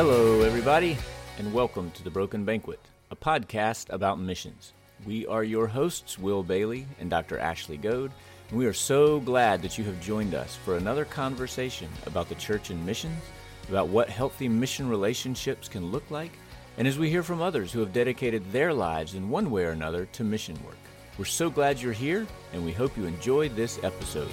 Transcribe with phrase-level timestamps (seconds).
[0.00, 0.96] Hello, everybody,
[1.38, 2.78] and welcome to The Broken Banquet,
[3.10, 4.72] a podcast about missions.
[5.04, 7.36] We are your hosts, Will Bailey and Dr.
[7.36, 8.12] Ashley Goad,
[8.48, 12.36] and we are so glad that you have joined us for another conversation about the
[12.36, 13.20] church and missions,
[13.68, 16.30] about what healthy mission relationships can look like,
[16.76, 19.70] and as we hear from others who have dedicated their lives in one way or
[19.70, 20.78] another to mission work.
[21.18, 24.30] We're so glad you're here, and we hope you enjoyed this episode.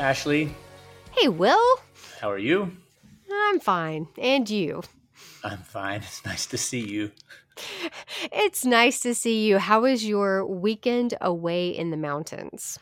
[0.00, 0.54] Ashley.
[1.12, 1.76] Hey, Will.
[2.22, 2.72] How are you?
[3.30, 4.08] I'm fine.
[4.16, 4.82] And you?
[5.44, 6.00] I'm fine.
[6.00, 7.10] It's nice to see you.
[8.32, 9.58] It's nice to see you.
[9.58, 12.78] How was your weekend away in the mountains?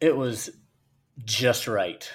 [0.00, 0.50] It was
[1.24, 2.08] just right.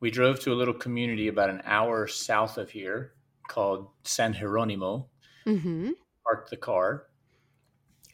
[0.00, 3.12] We drove to a little community about an hour south of here
[3.48, 5.06] called San Jeronimo,
[5.46, 5.90] Mm-hmm.
[6.24, 7.06] parked the car,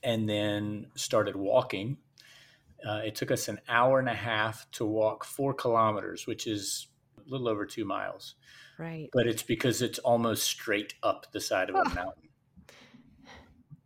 [0.02, 1.96] and then started walking.
[2.86, 6.86] Uh, it took us an hour and a half to walk four kilometers, which is
[7.18, 8.34] a little over two miles.
[8.78, 9.08] Right.
[9.12, 11.94] But it's because it's almost straight up the side of a Oh.
[11.94, 12.28] mountain.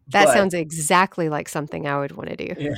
[0.09, 2.55] That But- sounds exactly like something I would want to do.
[2.59, 2.75] Yeah.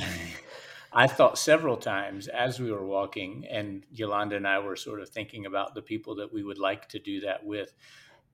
[0.92, 5.08] I thought several times as we were walking, and Yolanda and I were sort of
[5.08, 7.72] thinking about the people that we would like to do that with.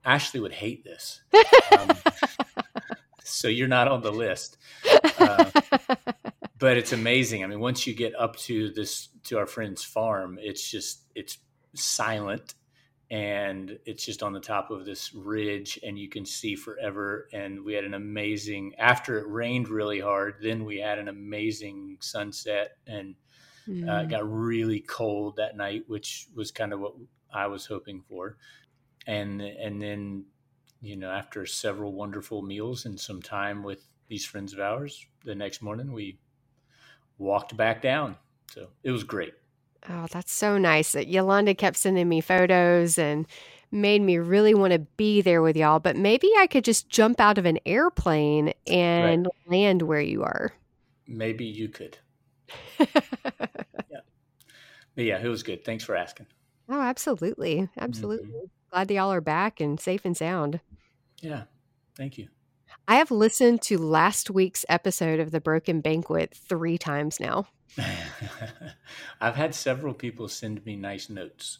[0.04, 1.22] Ashley would hate this.
[1.78, 1.90] Um,
[3.22, 4.56] so you're not on the list.
[5.20, 5.50] Uh,
[6.58, 7.44] but it's amazing.
[7.44, 11.38] I mean, once you get up to this, to our friend's farm, it's just, it's
[11.74, 12.54] silent
[13.10, 17.64] and it's just on the top of this ridge and you can see forever and
[17.64, 22.76] we had an amazing after it rained really hard then we had an amazing sunset
[22.86, 24.04] and uh, Mm.
[24.04, 26.94] it got really cold that night which was kind of what
[27.32, 28.38] i was hoping for
[29.06, 30.24] and and then
[30.80, 35.34] you know after several wonderful meals and some time with these friends of ours the
[35.34, 36.18] next morning we
[37.18, 38.16] walked back down
[38.52, 39.34] so it was great
[39.88, 40.92] Oh, that's so nice.
[40.92, 43.26] that Yolanda kept sending me photos and
[43.70, 45.78] made me really want to be there with y'all.
[45.78, 50.52] But maybe I could just jump out of an airplane and land where you are.
[51.06, 51.96] maybe you could
[52.78, 54.04] but
[54.96, 56.26] yeah it was good thanks for asking
[56.70, 57.60] Oh, absolutely.
[57.62, 57.80] Mm-hmm.
[57.80, 58.50] Absolutely.
[58.70, 60.60] Glad that y'all are back and safe and sound.
[61.22, 61.44] yeah
[61.96, 62.28] thank you
[62.90, 67.46] I have listened to last week's episode of The Broken Banquet three times now.
[69.20, 71.58] I've had several people send me nice notes.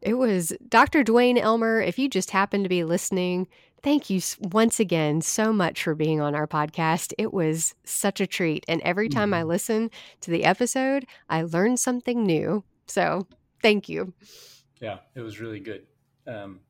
[0.00, 1.04] It was Dr.
[1.04, 1.82] Duane Elmer.
[1.82, 3.46] If you just happen to be listening,
[3.82, 7.12] thank you once again so much for being on our podcast.
[7.18, 8.64] It was such a treat.
[8.66, 9.48] And every time I Mhm.
[9.48, 9.90] listen
[10.22, 12.64] to the episode, I learn something new.
[12.86, 13.26] So
[13.60, 14.14] thank you.
[14.80, 15.86] Yeah, it was really good.
[16.26, 16.60] Um,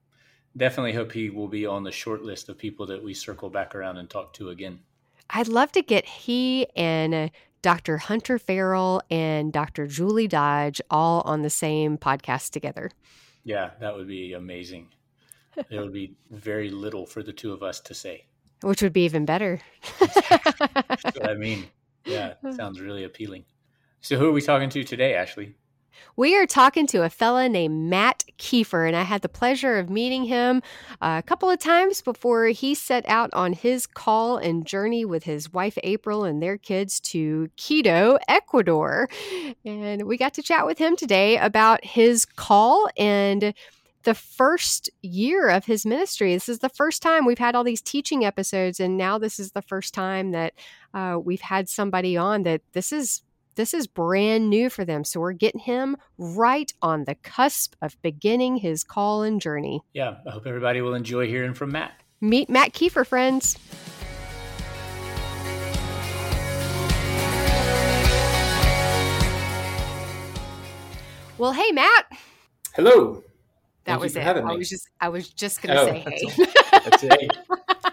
[0.61, 3.75] definitely hope he will be on the short list of people that we circle back
[3.75, 4.79] around and talk to again.
[5.31, 7.31] I'd love to get he and
[7.63, 7.97] Dr.
[7.97, 9.87] Hunter Farrell and Dr.
[9.87, 12.91] Julie Dodge all on the same podcast together.
[13.43, 14.89] Yeah, that would be amazing.
[15.71, 18.27] There would be very little for the two of us to say.
[18.63, 19.61] Which would be even better.
[21.23, 21.65] I mean.
[22.05, 23.45] Yeah, it sounds really appealing.
[24.03, 25.55] So, who are we talking to today, Ashley?
[26.17, 29.91] We are talking to a fella named Matt Keifer, and I had the pleasure of
[29.91, 30.63] meeting him
[31.01, 35.25] uh, a couple of times before he set out on his call and journey with
[35.25, 39.09] his wife April and their kids to Quito, Ecuador.
[39.65, 43.55] And we got to chat with him today about his call and
[44.05, 46.33] the first year of his ministry.
[46.35, 49.53] This is the first time we've had all these teaching episodes, and now this is
[49.53, 50.55] the first time that
[50.95, 53.23] uh, we've had somebody on that this is
[53.57, 55.05] this is brand new for them.
[55.05, 59.81] So we're getting him right on the cusp of beginning his call and journey.
[59.93, 61.93] Yeah, I hope everybody will enjoy hearing from Matt.
[62.21, 63.57] Meet Matt Keifer, friends.
[71.39, 72.07] Well, hey Matt.
[72.75, 73.23] Hello.
[73.85, 74.23] That Thank you was for it.
[74.25, 74.57] having I me.
[74.59, 76.47] was just I was just gonna Oh, say that's hey.
[76.85, 77.37] That's it.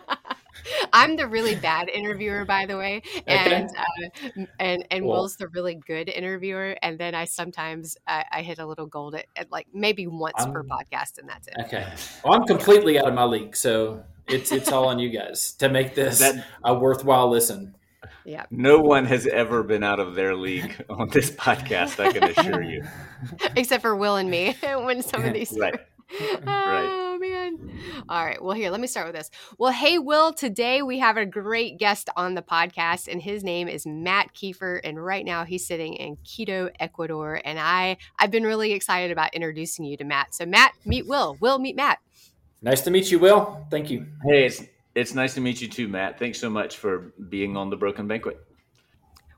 [0.94, 5.48] I'm the really bad interviewer, by the way, and uh, and and Well- Will's the
[5.50, 6.76] really good interviewer.
[6.82, 10.46] And then I sometimes I, I hit a little gold at, at like maybe once
[10.46, 11.56] per I'm- podcast, and that's it.
[11.66, 11.86] Okay.
[12.24, 15.70] Well, I'm completely out of my league, so it's it's all on you guys to
[15.70, 17.74] make this That- a worthwhile listen.
[18.24, 22.24] Yeah, No one has ever been out of their league on this podcast, I can
[22.26, 22.84] assure you.
[23.56, 25.58] except for Will and me when some of these.
[25.58, 25.80] Right.
[26.46, 27.80] Oh man.
[28.10, 28.42] All right.
[28.42, 29.30] Well, here, let me start with this.
[29.58, 33.68] Well, hey, Will, today we have a great guest on the podcast, and his name
[33.68, 34.80] is Matt Keifer.
[34.84, 37.42] And right now he's sitting in Quito, Ecuador.
[37.44, 40.34] And I, I've been really excited about introducing you to Matt.
[40.34, 41.38] So, Matt, meet Will.
[41.40, 42.00] Will, meet Matt.
[42.62, 43.66] Nice to meet you, Will.
[43.70, 44.08] Thank you.
[44.24, 44.64] Hey, it's
[44.96, 46.18] It's nice to meet you too, Matt.
[46.18, 48.44] Thanks so much for being on the Broken Banquet.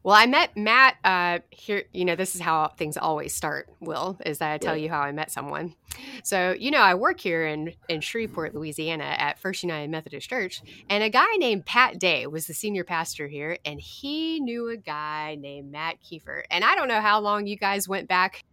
[0.04, 1.84] Well, I met Matt uh, here.
[1.92, 3.70] You know, this is how things always start.
[3.80, 5.76] Will is that I tell you how I met someone.
[6.24, 10.62] So, you know, I work here in in Shreveport, Louisiana, at First United Methodist Church,
[10.90, 14.78] and a guy named Pat Day was the senior pastor here, and he knew a
[14.78, 16.44] guy named Matt Keifer.
[16.50, 18.44] And I don't know how long you guys went back.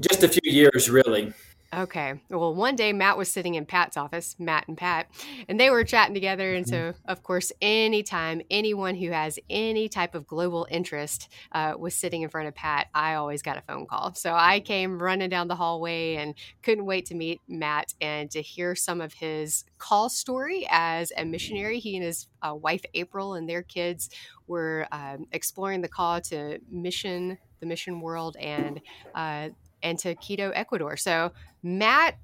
[0.00, 1.32] Just a few years, really.
[1.76, 2.20] Okay.
[2.30, 5.08] Well, one day Matt was sitting in Pat's office, Matt and Pat,
[5.48, 6.54] and they were chatting together.
[6.54, 7.10] And so, mm-hmm.
[7.10, 12.28] of course, anytime anyone who has any type of global interest uh, was sitting in
[12.28, 14.14] front of Pat, I always got a phone call.
[14.14, 18.40] So I came running down the hallway and couldn't wait to meet Matt and to
[18.40, 21.80] hear some of his call story as a missionary.
[21.80, 24.10] He and his uh, wife, April, and their kids
[24.46, 28.80] were um, exploring the call to mission the mission world and
[29.14, 29.48] uh,
[29.84, 30.96] and to Quito, Ecuador.
[30.96, 31.30] So,
[31.62, 32.18] Matt,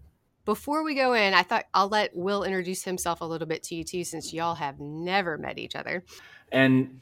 [0.45, 3.77] before we go in, I thought I'll let Will introduce himself a little bit to
[3.77, 6.03] you too, since y'all have never met each other.
[6.51, 7.01] And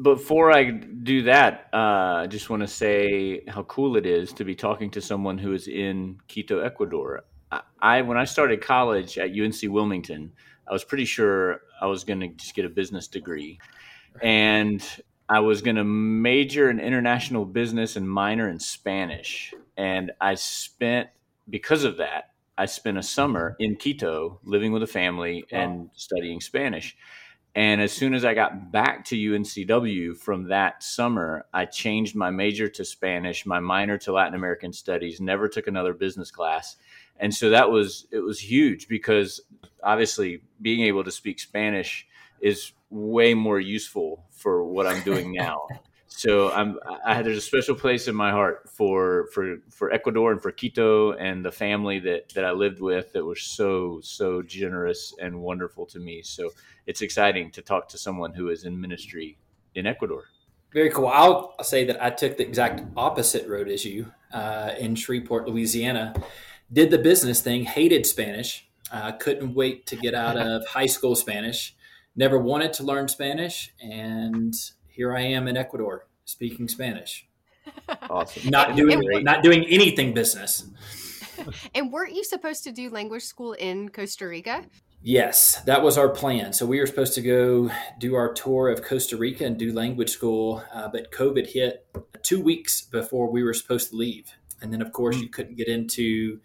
[0.00, 4.44] before I do that, uh, I just want to say how cool it is to
[4.44, 7.24] be talking to someone who is in Quito, Ecuador.
[7.50, 10.30] I, I when I started college at UNC Wilmington,
[10.68, 13.58] I was pretty sure I was going to just get a business degree,
[14.22, 14.84] and
[15.28, 19.52] I was going to major in international business and minor in Spanish.
[19.76, 21.08] And I spent,
[21.50, 25.58] because of that, I spent a summer in Quito living with a family wow.
[25.60, 26.96] and studying Spanish.
[27.54, 32.30] And as soon as I got back to UNCW from that summer, I changed my
[32.30, 36.76] major to Spanish, my minor to Latin American studies, never took another business class.
[37.18, 39.40] And so that was it was huge because
[39.82, 42.06] obviously being able to speak Spanish
[42.40, 45.66] is way more useful for what I'm doing now.
[46.06, 50.40] so I'm I, there's a special place in my heart for for for Ecuador and
[50.40, 55.14] for Quito and the family that that I lived with that was so so generous
[55.20, 56.22] and wonderful to me.
[56.22, 56.50] So
[56.86, 59.38] it's exciting to talk to someone who is in ministry
[59.74, 60.24] in Ecuador.
[60.72, 61.06] Very cool.
[61.06, 66.14] I'll say that I took the exact opposite road as you uh, in Shreveport, Louisiana.
[66.70, 71.16] Did the business thing, hated Spanish, uh, couldn't wait to get out of high school
[71.16, 71.74] Spanish
[72.18, 74.54] never wanted to learn Spanish, and
[74.88, 77.24] here I am in Ecuador speaking Spanish.
[78.10, 78.48] Awesome.
[78.50, 80.66] Not doing not doing anything business.
[81.74, 84.64] and weren't you supposed to do language school in Costa Rica?
[85.02, 86.54] Yes, that was our plan.
[86.54, 90.10] So we were supposed to go do our tour of Costa Rica and do language
[90.10, 91.86] school, uh, but COVID hit
[92.22, 94.30] two weeks before we were supposed to leave.
[94.62, 95.22] And then, of course, hmm.
[95.22, 96.40] you couldn't get into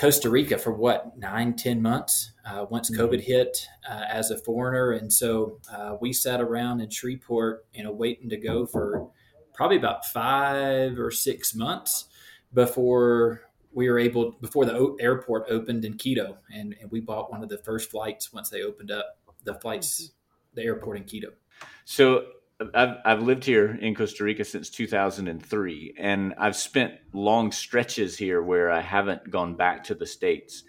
[0.00, 3.02] Costa Rica for what nine, ten months uh, once mm-hmm.
[3.02, 7.84] COVID hit uh, as a foreigner, and so uh, we sat around in Shreveport, you
[7.84, 9.10] know, waiting to go for
[9.52, 12.06] probably about five or six months
[12.54, 13.42] before
[13.74, 17.50] we were able before the airport opened in Quito, and, and we bought one of
[17.50, 20.14] the first flights once they opened up the flights, mm-hmm.
[20.54, 21.28] the airport in Quito.
[21.84, 22.24] So
[22.74, 28.42] I've, I've lived here in Costa Rica since 2003, and I've spent long stretches here
[28.42, 30.64] where I haven't gone back to the States.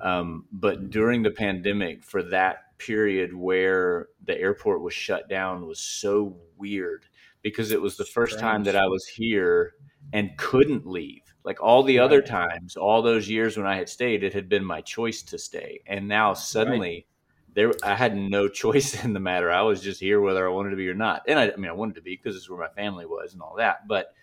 [0.00, 5.80] Um, but during the pandemic, for that period where the airport was shut down, was
[5.80, 7.06] so weird
[7.42, 9.74] because it was the first time that I was here
[10.12, 11.22] and couldn't leave.
[11.44, 14.64] Like all the other times, all those years when I had stayed, it had been
[14.64, 15.80] my choice to stay.
[15.86, 17.06] And now suddenly,
[17.54, 19.50] there I had no choice in the matter.
[19.50, 21.22] I was just here whether I wanted to be or not.
[21.28, 23.42] And I, I mean, I wanted to be because it's where my family was and
[23.42, 23.86] all that.
[23.86, 24.14] But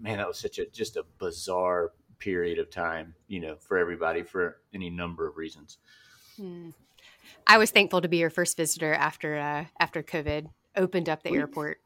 [0.00, 4.22] man, that was such a just a bizarre period of time, you know, for everybody
[4.22, 5.78] for any number of reasons.
[6.36, 6.70] Hmm.
[7.46, 11.32] I was thankful to be your first visitor after uh, after COVID opened up the
[11.32, 11.78] we, airport.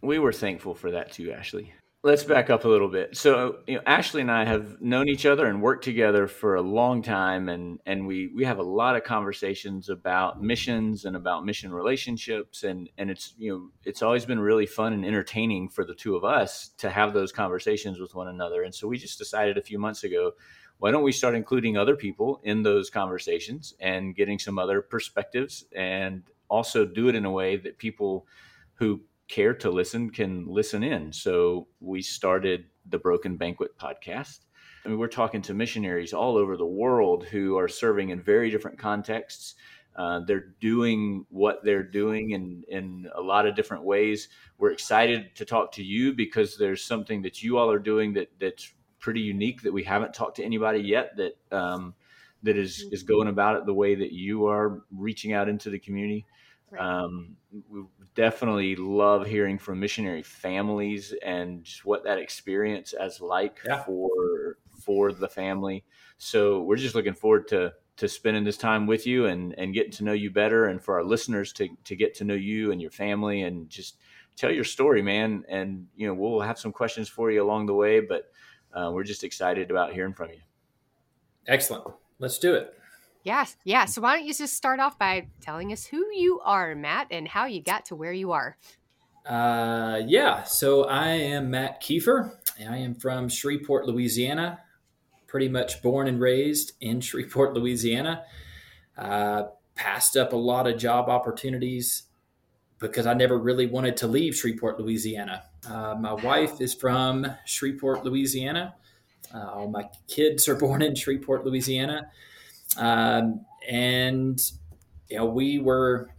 [0.00, 1.72] We were thankful for that too, Ashley.
[2.04, 3.16] Let's back up a little bit.
[3.16, 6.62] So, you know, Ashley and I have known each other and worked together for a
[6.62, 11.44] long time, and and we we have a lot of conversations about missions and about
[11.44, 15.84] mission relationships, and and it's you know it's always been really fun and entertaining for
[15.84, 18.62] the two of us to have those conversations with one another.
[18.62, 20.34] And so we just decided a few months ago,
[20.78, 25.64] why don't we start including other people in those conversations and getting some other perspectives,
[25.74, 28.24] and also do it in a way that people
[28.74, 31.12] who care to listen can listen in.
[31.12, 34.40] So we started the Broken Banquet podcast.
[34.84, 38.50] I mean, we're talking to missionaries all over the world who are serving in very
[38.50, 39.54] different contexts.
[39.96, 44.28] Uh, they're doing what they're doing in, in a lot of different ways.
[44.56, 48.30] We're excited to talk to you because there's something that you all are doing that
[48.38, 51.94] that's pretty unique that we haven't talked to anybody yet that um,
[52.42, 53.12] that is is mm-hmm.
[53.12, 56.24] going about it the way that you are reaching out into the community.
[56.70, 56.80] Right.
[56.80, 57.36] Um,
[57.68, 57.82] we
[58.18, 63.84] definitely love hearing from missionary families and what that experience as like yeah.
[63.84, 65.84] for for the family.
[66.18, 69.92] So we're just looking forward to to spending this time with you and and getting
[69.92, 72.82] to know you better, and for our listeners to to get to know you and
[72.82, 73.98] your family, and just
[74.34, 75.44] tell your story, man.
[75.48, 78.32] And you know, we'll have some questions for you along the way, but
[78.74, 80.40] uh, we're just excited about hearing from you.
[81.46, 81.84] Excellent.
[82.18, 82.77] Let's do it.
[83.28, 83.84] Yes, yeah.
[83.84, 87.28] So why don't you just start off by telling us who you are, Matt, and
[87.28, 88.56] how you got to where you are?
[89.26, 90.44] Uh, yeah.
[90.44, 92.32] So I am Matt Keifer.
[92.58, 94.60] I am from Shreveport, Louisiana.
[95.26, 98.24] Pretty much born and raised in Shreveport, Louisiana.
[98.96, 99.42] Uh,
[99.74, 102.04] passed up a lot of job opportunities
[102.78, 105.42] because I never really wanted to leave Shreveport, Louisiana.
[105.68, 108.74] Uh, my wife is from Shreveport, Louisiana.
[109.34, 112.10] Uh, all my kids are born in Shreveport, Louisiana.
[112.76, 114.40] Um, and,
[115.08, 116.10] you know, we were,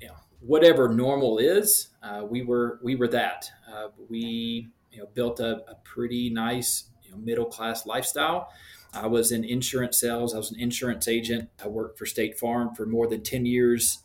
[0.00, 3.50] you know, whatever normal is, uh, we were, we were that.
[3.72, 8.50] Uh, we, you know, built a, a pretty nice, you know, middle class lifestyle.
[8.92, 10.34] I was in insurance sales.
[10.34, 11.50] I was an insurance agent.
[11.62, 13.98] I worked for State Farm for more than 10 years.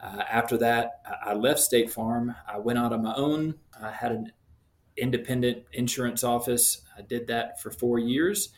[0.00, 2.34] Uh, after that, I left State Farm.
[2.46, 3.54] I went out on my own.
[3.80, 4.32] I had an
[4.96, 6.82] independent insurance office.
[6.96, 8.50] I did that for four years.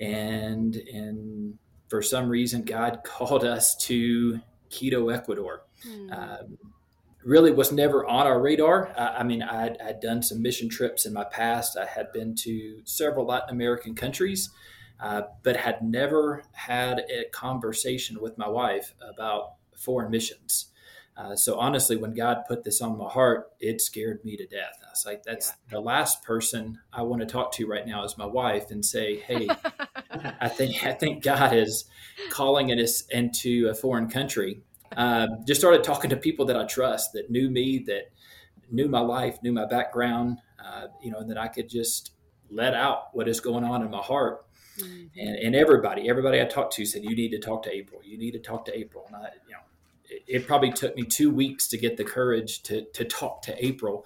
[0.00, 1.58] And in,
[1.92, 5.64] for some reason, God called us to Quito, Ecuador.
[5.86, 6.10] Mm.
[6.10, 6.58] Um,
[7.22, 8.94] really was never on our radar.
[8.96, 11.76] I, I mean, I'd, I'd, done some mission trips in my past.
[11.76, 14.48] I had been to several Latin American countries,
[15.00, 20.71] uh, but had never had a conversation with my wife about foreign missions.
[21.16, 24.78] Uh, so honestly, when God put this on my heart, it scared me to death.
[24.82, 25.76] I was like, "That's yeah.
[25.76, 29.18] the last person I want to talk to right now is my wife and say,
[29.20, 29.48] hey,
[30.40, 31.84] I think I think God is
[32.30, 34.62] calling us into a foreign country."
[34.96, 38.10] Um, just started talking to people that I trust, that knew me, that
[38.70, 42.12] knew my life, knew my background, uh, you know, and that I could just
[42.50, 44.46] let out what is going on in my heart.
[44.78, 45.18] Mm-hmm.
[45.18, 48.00] And, and everybody, everybody I talked to said, "You need to talk to April.
[48.02, 49.58] You need to talk to April." And I, you know
[50.26, 54.04] it probably took me two weeks to get the courage to to talk to April.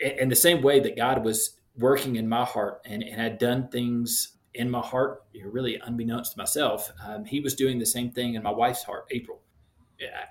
[0.00, 3.68] In the same way that God was working in my heart and, and had done
[3.68, 8.34] things in my heart, really unbeknownst to myself, um, He was doing the same thing
[8.34, 9.40] in my wife's heart, April.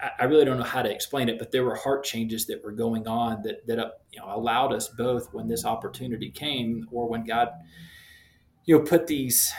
[0.02, 2.64] I, I, really don't know how to explain it, but there were heart changes that
[2.64, 6.88] were going on that that uh, you know allowed us both when this opportunity came,
[6.92, 7.50] or when God,
[8.66, 9.54] you know, put these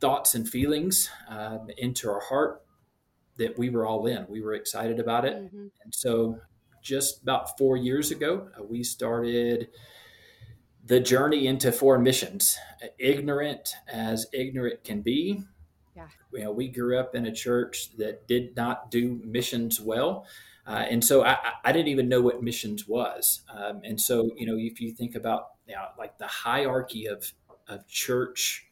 [0.00, 2.62] thoughts and feelings um, into our heart
[3.40, 4.26] that we were all in.
[4.28, 5.34] We were excited about it.
[5.34, 5.66] Mm-hmm.
[5.82, 6.38] And so
[6.82, 9.68] just about four years ago, uh, we started
[10.84, 12.58] the journey into foreign missions,
[12.98, 15.42] ignorant as ignorant can be.
[15.96, 16.08] Yeah.
[16.32, 20.26] You know, we grew up in a church that did not do missions well.
[20.66, 23.40] Uh, and so I, I, didn't even know what missions was.
[23.52, 27.32] Um, and so, you know, if you think about you know, like the hierarchy of,
[27.66, 28.66] of church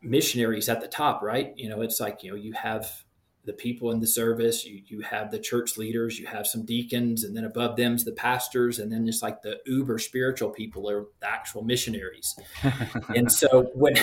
[0.00, 1.52] missionaries at the top, right?
[1.56, 3.04] You know, it's like, you know, you have
[3.44, 4.64] the people in the service.
[4.64, 8.12] You, you have the church leaders you have some deacons and then above them's the
[8.12, 12.38] pastors and then just like the uber spiritual people are the actual missionaries.
[13.14, 13.94] And so when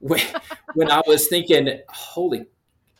[0.00, 0.20] when
[0.74, 2.46] when i was thinking holy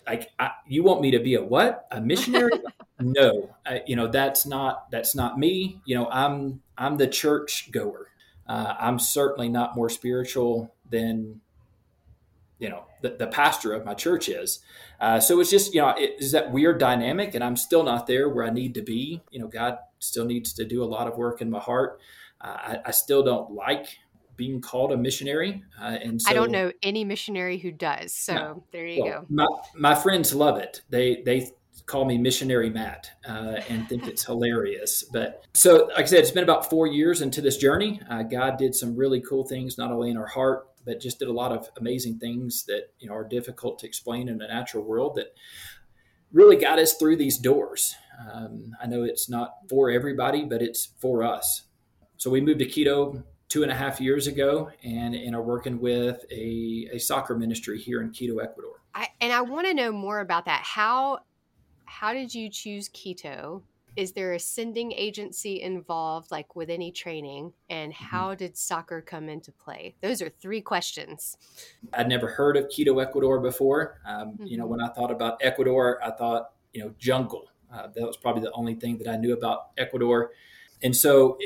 [0.06, 1.86] like I, you want me to be a what?
[1.90, 2.52] A missionary?
[2.98, 5.82] No I, you know that's not that's not me.
[5.84, 8.08] You know i'm i'm the church goer.
[8.48, 11.42] Uh, i'm certainly not more spiritual than
[12.58, 14.60] you know the, the pastor of my church is.
[15.00, 18.06] Uh, so it's just you know it is that weird dynamic and i'm still not
[18.06, 19.22] there where i need to be.
[19.30, 22.00] You know god still needs to do a lot of work in my heart.
[22.40, 23.86] Uh, I, I, still don't like
[24.36, 28.34] being called a missionary uh, and so, i don't know any missionary who does so
[28.34, 29.26] no, there you well, go.
[29.30, 30.82] my, my friends love it.
[30.90, 31.50] They they
[31.84, 36.30] call me missionary matt uh, and think it's hilarious but so like i said it's
[36.30, 39.92] been about four years into this journey uh, god did some really cool things not
[39.92, 43.14] only in our heart but just did a lot of amazing things that you know
[43.14, 45.34] are difficult to explain in a natural world that
[46.32, 47.94] really got us through these doors.
[48.32, 51.62] Um, I know it's not for everybody, but it's for us.
[52.16, 55.78] So we moved to Quito two and a half years ago and, and are working
[55.80, 58.82] with a, a soccer ministry here in Quito, Ecuador.
[58.94, 60.62] I, and I want to know more about that.
[60.62, 61.20] How
[62.00, 63.62] how did you choose Quito?
[63.96, 68.04] is there a sending agency involved like with any training and mm-hmm.
[68.04, 71.38] how did soccer come into play those are three questions
[71.94, 74.46] i'd never heard of quito ecuador before um, mm-hmm.
[74.46, 74.72] you know mm-hmm.
[74.72, 78.52] when i thought about ecuador i thought you know jungle uh, that was probably the
[78.52, 80.32] only thing that i knew about ecuador
[80.82, 81.38] and so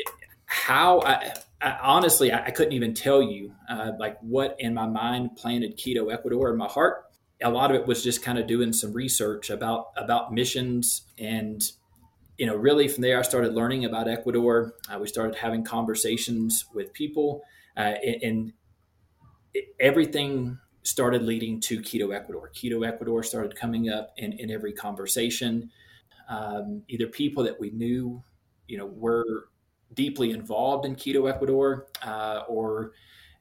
[0.46, 4.86] how I, I honestly I, I, couldn't even tell you uh, like what in my
[4.86, 7.04] mind planted quito ecuador in my heart
[7.42, 11.72] a lot of it was just kind of doing some research about about missions and
[12.40, 14.72] you know, really from there, I started learning about Ecuador.
[14.88, 17.42] Uh, we started having conversations with people,
[17.76, 18.54] uh, and,
[19.80, 22.48] everything started leading to Quito Ecuador.
[22.54, 25.70] Quito Ecuador started coming up in, in every conversation.
[26.28, 28.22] Um, either people that we knew,
[28.68, 29.48] you know, were
[29.92, 32.92] deeply involved in Quito Ecuador, uh, or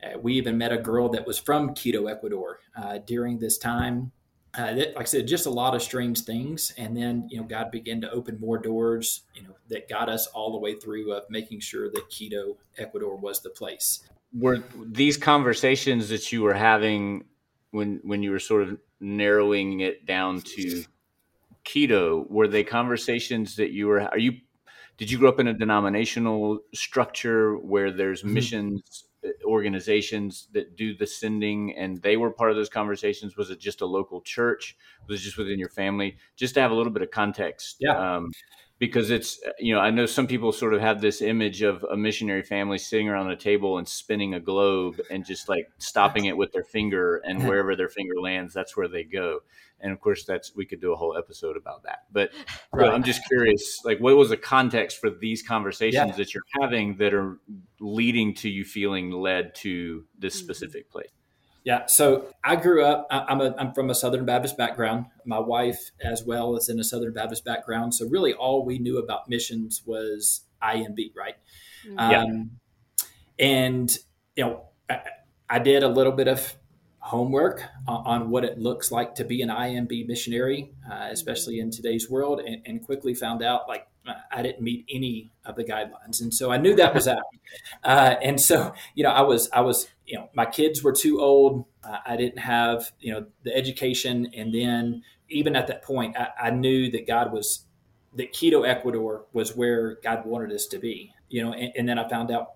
[0.04, 4.12] uh, we even met a girl that was from Quito, Ecuador uh, during this time.
[4.56, 6.74] Uh, that, like I said, just a lot of strange things.
[6.78, 10.26] And then, you know, God began to open more doors, you know, that got us
[10.28, 14.02] all the way through of making sure that Quito, Ecuador was the place.
[14.34, 17.26] Were these conversations that you were having
[17.72, 20.84] when, when you were sort of narrowing it down to
[21.64, 24.34] Quito, were they conversations that you were, are you,
[24.98, 28.34] did you grow up in a denominational structure where there's mm-hmm.
[28.34, 29.06] missions
[29.44, 33.38] organizations that do the sending and they were part of those conversations.
[33.38, 34.78] Was it just a local church?
[35.08, 36.18] Was it just within your family?
[36.36, 38.16] Just to have a little bit of context yeah.
[38.16, 38.32] um,
[38.80, 41.98] because it's you know i know some people sort of have this image of a
[41.98, 46.36] missionary family sitting around a table and spinning a globe and just like stopping it
[46.36, 49.42] with their finger and wherever their finger lands that's where they go
[49.82, 52.32] and of course that's we could do a whole episode about that but
[52.74, 52.94] right.
[52.94, 56.16] i'm just curious like what was the context for these conversations yeah.
[56.16, 57.38] that you're having that are
[57.80, 60.46] leading to you feeling led to this mm-hmm.
[60.46, 61.10] specific place
[61.64, 65.92] yeah so i grew up i'm a i'm from a southern baptist background my wife
[66.04, 69.84] as well is in a southern baptist background so really all we knew about missions
[69.86, 71.36] was imb right
[71.86, 71.98] mm-hmm.
[71.98, 72.52] um,
[73.38, 73.98] and
[74.36, 75.02] you know I,
[75.50, 76.56] I did a little bit of
[77.00, 82.10] homework on what it looks like to be an IMB missionary, uh, especially in today's
[82.10, 83.88] world, and, and, quickly found out like
[84.32, 87.24] I didn't meet any of the guidelines, and so I knew that was out.
[87.84, 91.20] Uh, and so you know, I was I was you know my kids were too
[91.20, 91.66] old.
[91.84, 96.28] Uh, I didn't have you know the education, and then even at that point, I,
[96.40, 97.66] I knew that God was
[98.16, 101.12] that Quito Ecuador was where God wanted us to be.
[101.30, 102.50] You know, and, and then I found out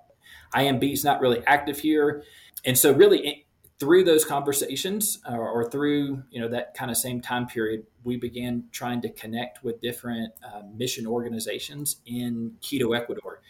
[0.53, 2.23] IMB is not really active here,
[2.63, 3.42] and so really
[3.79, 8.17] through those conversations or, or, through you know that kind of same time period we
[8.17, 13.41] began trying to connect with different uh, mission organizations in quito ecuador.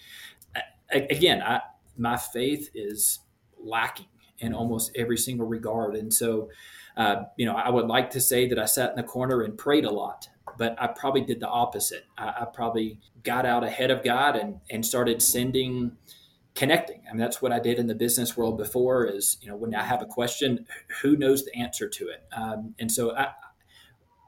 [0.91, 1.62] Again I,
[1.97, 3.19] my faith is
[3.59, 4.07] lacking
[4.39, 5.95] in almost every single regard.
[5.95, 6.49] And so
[6.97, 9.57] uh, you know i would like to say that i sat in the corner and
[9.57, 12.05] prayed a lot but i probably did the opposite.
[12.17, 15.93] I, I probably got out ahead of god and, and started sending
[16.55, 17.01] connecting.
[17.07, 19.05] I mean, that's what I did in the business world before.
[19.05, 20.65] Is you know when I have a question,
[21.01, 22.23] who knows the answer to it?
[22.35, 23.29] Um, and so I,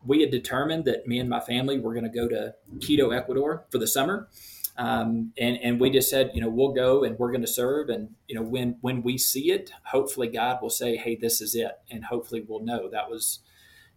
[0.06, 3.66] we had determined that me and my family were going to go to Quito, Ecuador,
[3.72, 4.30] for the summer.
[4.78, 7.90] Um, and and we just said, you know, we'll go and we're going to serve,
[7.90, 11.56] and you know, when when we see it, hopefully God will say, hey, this is
[11.56, 13.40] it, and hopefully we'll know that was,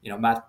[0.03, 0.41] you know, my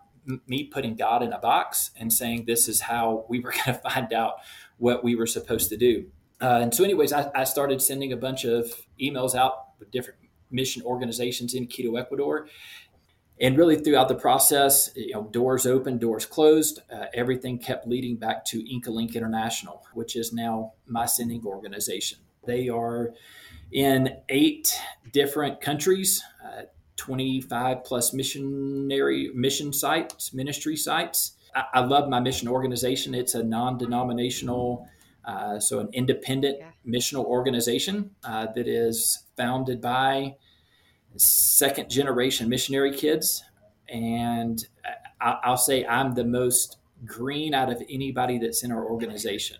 [0.47, 3.89] me putting God in a box and saying this is how we were going to
[3.89, 4.35] find out
[4.77, 6.11] what we were supposed to do.
[6.41, 8.71] Uh, and so, anyways, I, I, started sending a bunch of
[9.01, 12.47] emails out with different mission organizations in Quito, Ecuador.
[13.41, 16.79] And really, throughout the process, you know, doors opened, doors closed.
[16.91, 22.19] Uh, everything kept leading back to Inca Link International, which is now my sending organization.
[22.45, 23.13] They are
[23.71, 24.77] in eight
[25.13, 26.63] different countries, uh,
[26.97, 31.33] 25 plus missionary mission sites, ministry sites.
[31.55, 33.15] I, I love my mission organization.
[33.15, 34.89] It's a non denominational
[35.29, 36.71] uh, so, an independent yeah.
[36.87, 40.35] missional organization uh, that is founded by
[41.17, 43.43] second generation missionary kids.
[43.87, 44.65] And
[45.21, 49.57] I, will say I'm the most green out of anybody that's in our organization.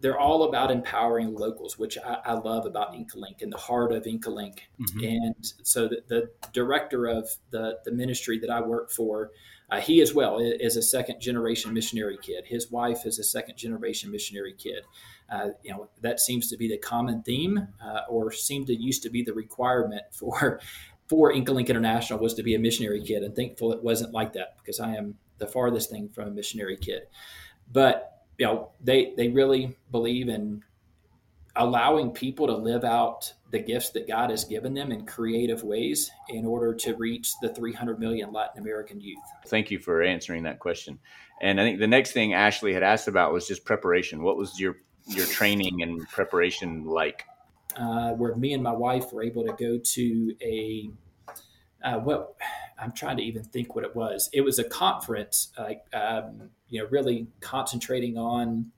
[0.00, 3.90] They're all about empowering locals, which I, I love about Inca Link and the heart
[3.90, 4.68] of Inca Link.
[4.80, 5.04] Mm-hmm.
[5.04, 9.32] And so, the, the director of the, the ministry that I work for
[9.70, 12.44] uh, he as well is a second generation missionary kid.
[12.46, 14.84] His wife is a second generation missionary kid.
[15.30, 19.02] Uh, you know that seems to be the common theme, uh, or seemed to used
[19.02, 20.60] to be the requirement for
[21.08, 23.22] for Inca Link International was to be a missionary kid.
[23.22, 26.76] And thankful it wasn't like that because I am the farthest thing from a missionary
[26.76, 27.02] kid.
[27.70, 30.62] But you know they they really believe in
[31.56, 36.10] allowing people to live out the gifts that God has given them in creative ways
[36.28, 39.18] in order to reach the 300 million Latin American youth.
[39.46, 40.98] Thank you for answering that question.
[41.40, 44.22] And I think the next thing Ashley had asked about was just preparation.
[44.22, 47.24] What was your your training and preparation like?
[47.76, 50.90] Uh, where me and my wife were able to go to a
[51.82, 52.34] uh, what
[52.78, 54.28] I'm trying to even think what it was.
[54.32, 58.72] It was a conference, like um, you know, really concentrating on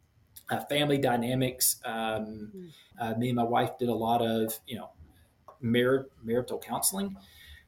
[0.51, 1.81] uh, family dynamics.
[1.85, 2.67] Um, hmm.
[3.01, 4.91] uh, me and my wife did a lot of, you know,
[5.61, 7.17] mar- marital counseling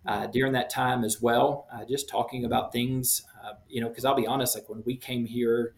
[0.04, 4.04] uh, during that time as well, uh, just talking about things, uh, you know, because
[4.04, 5.74] I'll be honest, like when we came here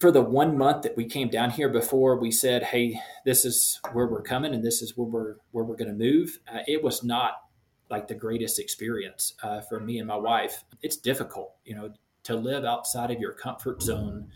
[0.00, 3.80] for the one month that we came down here before we said, hey, this is
[3.92, 6.82] where we're coming and this is where we're, where we're going to move, uh, it
[6.82, 7.42] was not
[7.90, 10.64] like the greatest experience uh, for me and my wife.
[10.82, 11.92] It's difficult, you know,
[12.24, 14.30] to live outside of your comfort zone,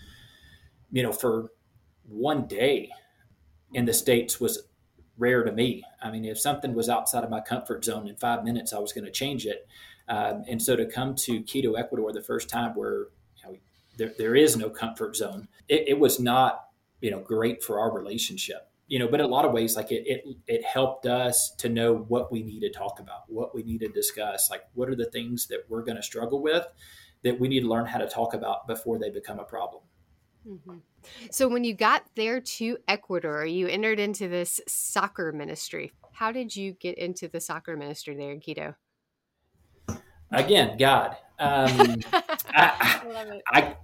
[0.90, 1.50] you know, for
[2.08, 2.90] one day
[3.74, 4.62] in the States was
[5.16, 5.84] rare to me.
[6.02, 8.92] I mean, if something was outside of my comfort zone in five minutes, I was
[8.92, 9.66] going to change it.
[10.08, 13.56] Um, and so to come to Quito, Ecuador, the first time where you know,
[13.98, 16.66] there, there is no comfort zone, it, it was not,
[17.00, 19.92] you know, great for our relationship you know, but in a lot of ways, like
[19.92, 23.62] it, it, it helped us to know what we need to talk about, what we
[23.62, 26.66] need to discuss, like what are the things that we're going to struggle with
[27.22, 29.82] that we need to learn how to talk about before they become a problem.
[30.48, 30.78] Mm-hmm.
[31.30, 35.92] So, when you got there to Ecuador, you entered into this soccer ministry.
[36.12, 38.74] How did you get into the soccer ministry there in Quito?
[40.30, 41.16] Again, God.
[41.38, 43.76] Um, I, I, I,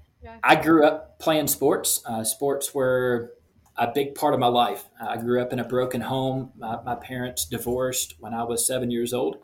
[0.43, 2.03] I, grew up playing sports.
[2.05, 3.35] Uh, sports were
[3.77, 4.85] a big part of my life.
[5.01, 6.53] I grew up in a broken home.
[6.57, 9.39] My, my parents divorced when I was seven years old.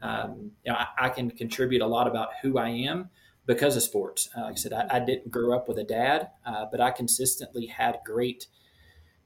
[0.00, 3.10] Um, you know, I, I, can contribute a lot about who I am
[3.46, 4.28] because of sports.
[4.36, 6.90] Uh, like I said, I, I, didn't grow up with a dad, uh, but I
[6.90, 8.46] consistently had great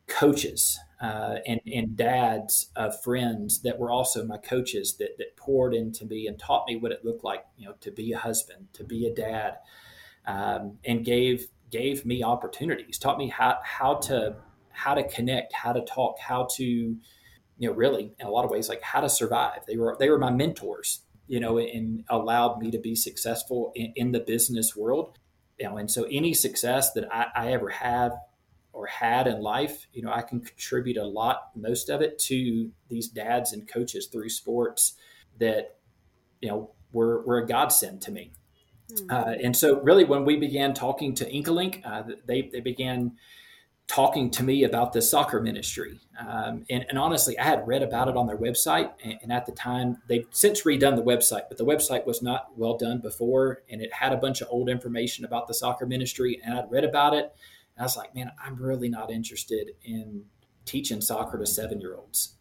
[0.09, 5.75] coaches uh, and, and dads of friends that were also my coaches that, that poured
[5.75, 8.69] into me and taught me what it looked like, you know, to be a husband,
[8.73, 9.59] to be a dad,
[10.27, 14.37] um, and gave gave me opportunities, taught me how how to
[14.73, 18.51] how to connect, how to talk, how to you know really in a lot of
[18.51, 19.61] ways like how to survive.
[19.67, 23.93] They were they were my mentors, you know, and allowed me to be successful in,
[23.95, 25.19] in the business world.
[25.59, 28.13] You know, and so any success that I, I ever have
[28.73, 32.71] or had in life, you know, I can contribute a lot, most of it to
[32.89, 34.95] these dads and coaches through sports
[35.39, 35.77] that,
[36.41, 38.33] you know, were, were a godsend to me.
[38.91, 39.11] Hmm.
[39.11, 43.17] Uh, and so, really, when we began talking to Inca Link, uh, they, they began
[43.89, 45.99] talking to me about the soccer ministry.
[46.21, 48.93] Um, and, and, honestly, I had read about it on their website.
[49.03, 52.51] And, and, at the time, they've since redone the website, but the website was not
[52.57, 53.63] well done before.
[53.71, 56.41] And it had a bunch of old information about the soccer ministry.
[56.45, 57.35] And I'd read about it.
[57.77, 60.25] And I was like, man, I'm really not interested in
[60.65, 62.35] teaching soccer to seven year olds.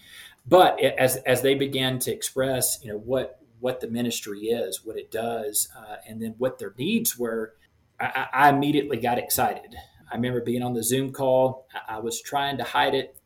[0.46, 4.98] But as, as they began to express, you know, what what the ministry is, what
[4.98, 7.56] it does, uh, and then what their needs were,
[8.00, 9.76] I, I, immediately got excited.
[10.12, 11.67] I remember being on the Zoom call.
[11.88, 13.20] I, was trying to hide it,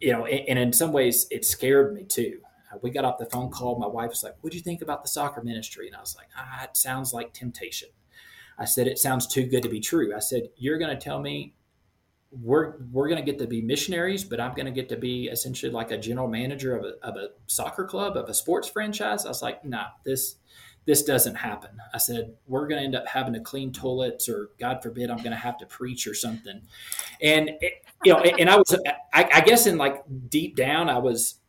[0.00, 2.40] you know, and, and in some ways it scared me too.
[2.72, 3.78] Uh, we got off the phone call.
[3.78, 6.16] My wife was like, "What do you think about the soccer ministry?" And I was
[6.16, 7.88] like, "Ah, it sounds like temptation."
[8.58, 11.20] I said, "It sounds too good to be true." I said, "You're going to tell
[11.20, 11.54] me
[12.30, 15.28] we're we're going to get to be missionaries, but I'm going to get to be
[15.28, 19.24] essentially like a general manager of a, of a soccer club of a sports franchise.
[19.24, 20.36] I was like, nah, this
[20.88, 21.68] this doesn't happen.
[21.92, 25.18] I said we're going to end up having to clean toilets, or God forbid, I'm
[25.18, 26.62] going to have to preach or something.
[27.20, 28.74] And it, you know, and I was,
[29.12, 31.40] I, I, guess, in like deep down, I was,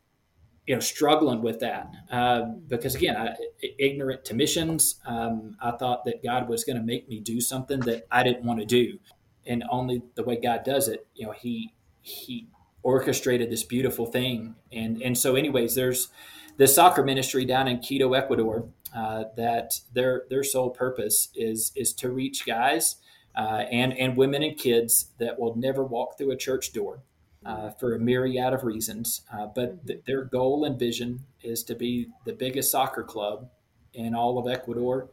[0.66, 3.34] you know, struggling with that uh, because again, I,
[3.78, 4.96] ignorant to missions.
[5.06, 8.44] Um, I thought that God was going to make me do something that I didn't
[8.44, 8.98] want to do
[9.46, 11.72] and only the way God does it, you know, he
[12.02, 12.48] he
[12.82, 14.56] orchestrated this beautiful thing.
[14.70, 16.08] And and so, anyways, there's
[16.56, 21.92] this soccer ministry down in Quito, Ecuador, uh, that their their sole purpose is is
[21.94, 22.96] to reach guys
[23.36, 27.02] uh, and and women and kids that will never walk through a church door.
[27.42, 31.74] Uh, for a myriad of reasons, uh, but th- their goal and vision is to
[31.74, 33.48] be the biggest soccer club
[33.94, 35.08] in all of Ecuador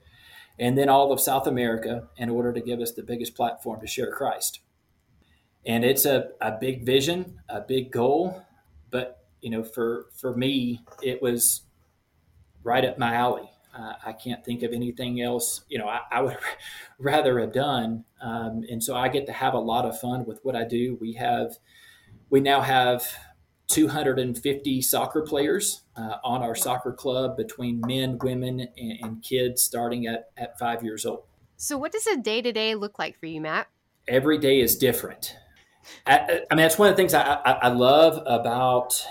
[0.60, 3.88] and then all of South America in order to give us the biggest platform to
[3.88, 4.60] share Christ.
[5.66, 8.44] And it's a, a big vision, a big goal,
[8.90, 11.62] but you know, for for me, it was
[12.64, 13.50] right up my alley.
[13.78, 16.38] Uh, I can't think of anything else, you know, I, I would
[17.00, 18.06] rather have done.
[18.22, 20.98] Um, and so I get to have a lot of fun with what I do.
[21.00, 21.58] We have,
[22.30, 23.06] we now have
[23.68, 30.08] 250 soccer players uh, on our soccer club between men, women, and, and, kids starting
[30.08, 31.24] at, at five years old.
[31.58, 33.68] So, what does a day to day look like for you, Matt?
[34.08, 35.36] Every day is different.
[36.06, 39.06] I, I mean, that's one of the things I, I, I, love about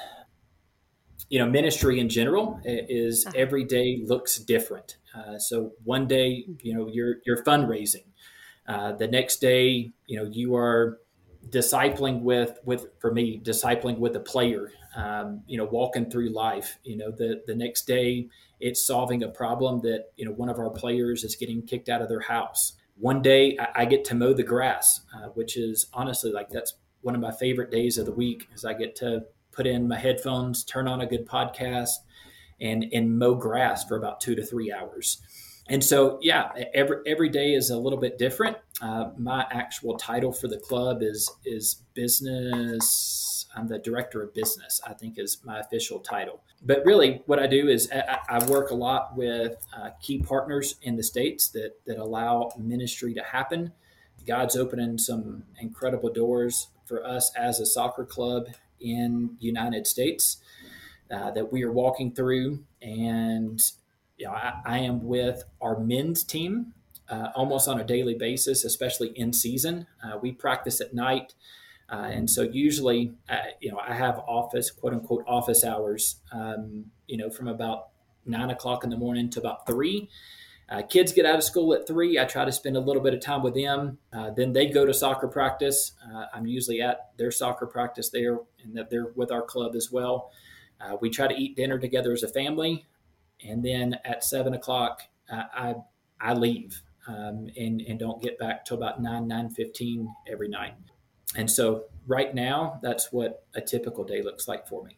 [1.29, 3.35] you know ministry in general is uh-huh.
[3.37, 4.97] every day looks different.
[5.15, 8.05] Uh, so one day, you know, you're you're fundraising.
[8.69, 10.99] Uh, the next day, you know, you are
[11.51, 16.79] discipling with with for me discipling with a player um, you know walking through life
[16.83, 20.59] you know the the next day it's solving a problem that you know one of
[20.59, 24.15] our players is getting kicked out of their house one day i, I get to
[24.17, 28.07] mow the grass uh, which is honestly like that's one of my favorite days of
[28.07, 29.25] the week is i get to
[29.57, 31.91] put in my headphones turn on a good podcast
[32.61, 35.23] and and mow grass for about two to three hours
[35.69, 40.33] and so yeah every every day is a little bit different uh, my actual title
[40.33, 45.59] for the club is is business I'm the director of business, I think is my
[45.61, 46.43] official title.
[46.63, 50.77] But really, what I do is I, I work a lot with uh, key partners
[50.83, 53.73] in the states that, that allow ministry to happen.
[54.27, 58.49] God's opening some incredible doors for us as a soccer club
[58.81, 60.39] in United States
[61.11, 62.65] uh, that we are walking through.
[62.83, 63.61] And
[64.17, 66.75] you know, I, I am with our men's team
[67.09, 69.87] uh, almost on a daily basis, especially in season.
[70.03, 71.35] Uh, we practice at night.
[71.89, 76.87] Uh, and so usually, uh, you know, I have office, quote unquote, office hours, um,
[77.07, 77.91] you know, from about
[78.25, 80.09] nine o'clock in the morning to about three.
[80.69, 82.19] Uh, kids get out of school at three.
[82.19, 83.99] I try to spend a little bit of time with them.
[84.13, 85.93] Uh, then they go to soccer practice.
[86.35, 90.31] I'm usually at their soccer practice there, and that they're with our club as well.
[91.01, 92.85] we try to eat dinner together as a family,
[93.45, 95.77] and then at seven o'clock, I
[96.21, 100.75] I leave um, and and don't get back till about nine nine fifteen every night.
[101.35, 104.97] And so right now, that's what a typical day looks like for me.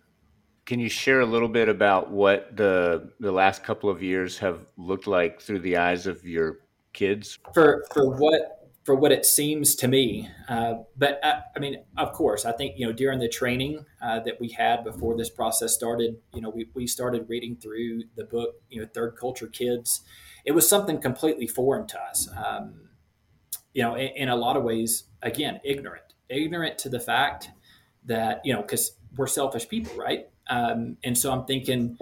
[0.69, 4.67] Can you share a little bit about what the the last couple of years have
[4.77, 6.59] looked like through the eyes of your
[6.93, 7.39] kids?
[7.55, 10.29] For for what for what it seems to me.
[10.47, 13.87] Uh, but I, uh, I, mean, of course, I think you know during the training
[14.03, 18.03] uh, that we had before this process started, you know, we we started reading through
[18.17, 20.03] the book, you know, Third Culture Kids,
[20.45, 22.29] it was something completely foreign to us.
[22.37, 22.91] Um,
[23.73, 27.53] you know, in, in, a lot of ways, again, ignorant, ignorant to the fact
[28.05, 30.29] that you know, because we're selfish people, right?
[30.49, 31.99] Um, and so I'm thinking,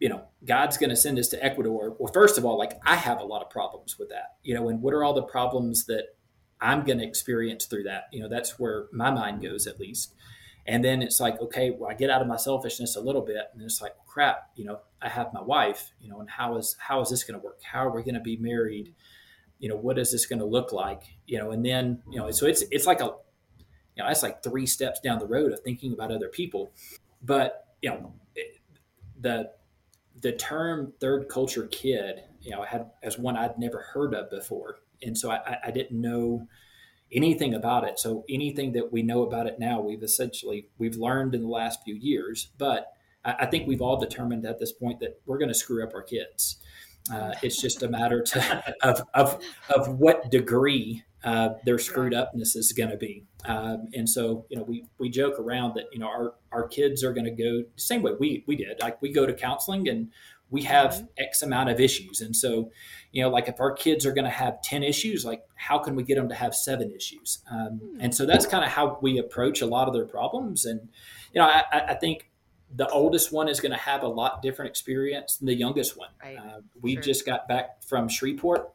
[0.00, 1.96] you know, God's going to send us to Ecuador.
[1.98, 4.68] Well, first of all, like I have a lot of problems with that, you know,
[4.68, 6.16] and what are all the problems that
[6.60, 8.04] I'm going to experience through that?
[8.12, 10.14] You know, that's where my mind goes at least.
[10.66, 13.50] And then it's like, okay, well, I get out of my selfishness a little bit,
[13.52, 16.76] and it's like, crap, you know, I have my wife, you know, and how is
[16.80, 17.60] how is this going to work?
[17.62, 18.92] How are we going to be married?
[19.60, 21.02] You know, what is this going to look like?
[21.26, 24.42] You know, and then you know, so it's it's like a, you know, that's like
[24.42, 26.72] three steps down the road of thinking about other people.
[27.22, 28.58] But you know, it,
[29.20, 29.50] the
[30.20, 34.78] the term third culture kid, you know, had as one I'd never heard of before,
[35.02, 36.48] and so I, I didn't know
[37.12, 38.00] anything about it.
[38.00, 41.84] So anything that we know about it now, we've essentially we've learned in the last
[41.84, 42.48] few years.
[42.58, 42.88] But
[43.24, 45.94] I, I think we've all determined at this point that we're going to screw up
[45.94, 46.56] our kids.
[47.12, 52.56] Uh, it's just a matter to, of, of, of what degree uh, their screwed upness
[52.56, 53.24] is going to be.
[53.46, 57.04] Um, and so, you know, we, we joke around that, you know, our, our kids
[57.04, 58.80] are going to go the same way we, we did.
[58.80, 60.10] Like we go to counseling and
[60.50, 61.04] we have mm-hmm.
[61.18, 62.20] X amount of issues.
[62.20, 62.70] And so,
[63.12, 65.96] you know, like if our kids are going to have 10 issues, like how can
[65.96, 67.42] we get them to have seven issues?
[67.50, 68.00] Um, hmm.
[68.00, 70.64] and so that's kind of how we approach a lot of their problems.
[70.64, 70.88] And,
[71.32, 72.30] you know, I, I think
[72.74, 76.10] the oldest one is going to have a lot different experience than the youngest one.
[76.22, 76.36] Right.
[76.36, 77.02] Uh, we sure.
[77.02, 78.70] just got back from Shreveport,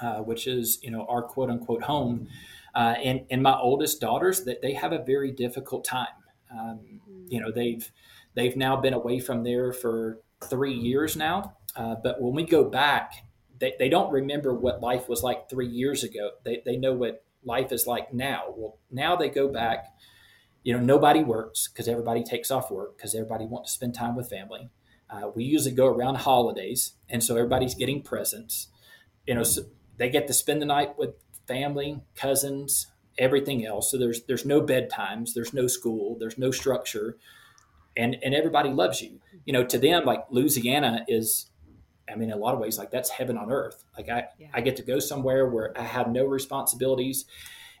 [0.00, 2.28] uh, which is, you know, our quote unquote home.
[2.74, 6.06] Uh, and, and my oldest daughters that they have a very difficult time.
[6.50, 7.90] Um, you know, they've,
[8.34, 11.56] they've now been away from there for three years now.
[11.76, 13.12] Uh, but when we go back,
[13.58, 16.30] they, they don't remember what life was like three years ago.
[16.44, 18.44] They, they know what life is like now.
[18.56, 19.86] Well, now they go back.
[20.62, 24.16] You know, nobody works because everybody takes off work because everybody wants to spend time
[24.16, 24.70] with family.
[25.08, 28.68] Uh, we usually go around holidays, and so everybody's getting presents.
[29.26, 29.62] You know, so
[29.96, 31.10] they get to spend the night with
[31.52, 32.86] family, cousins,
[33.18, 33.90] everything else.
[33.90, 37.16] So there's there's no bedtimes, there's no school, there's no structure
[37.96, 39.20] and and everybody loves you.
[39.44, 41.50] You know, to them, like Louisiana is,
[42.10, 43.84] I mean, in a lot of ways, like that's heaven on earth.
[43.96, 44.48] Like I, yeah.
[44.52, 47.24] I get to go somewhere where I have no responsibilities,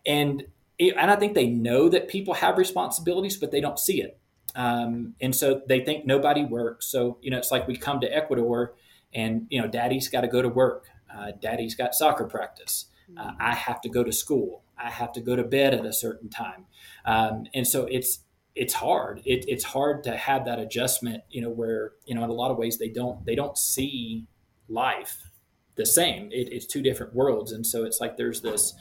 [0.04, 0.44] and
[0.78, 4.18] it, and I think they know that people have responsibilities, but they don't see it.
[4.54, 6.86] Um, and so they think nobody works.
[6.86, 8.74] So you know, it's like we come to Ecuador,
[9.14, 10.88] and you know, Daddy's got to go to work.
[11.12, 12.86] Uh, Daddy's got soccer practice.
[13.18, 13.32] Uh.
[13.38, 14.62] I have to go to school.
[14.78, 16.66] I have to go to bed at a certain time.
[17.04, 18.20] Um, and so it's
[18.54, 19.22] it's hard.
[19.24, 22.50] It, it's hard to have that adjustment, you know, where you know in a lot
[22.50, 24.26] of ways they don't they don't see
[24.68, 25.30] life
[25.76, 26.30] the same.
[26.32, 28.74] It, it's two different worlds, and so it's like there's this.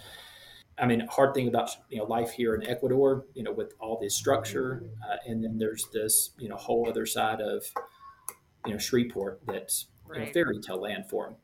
[0.78, 4.00] I mean, hard thing about you know life here in Ecuador, you know, with all
[4.02, 7.64] this structure, uh, and then there's this you know whole other side of
[8.66, 10.20] you know Shreveport that's right.
[10.20, 11.36] you know, fairy tale land for him.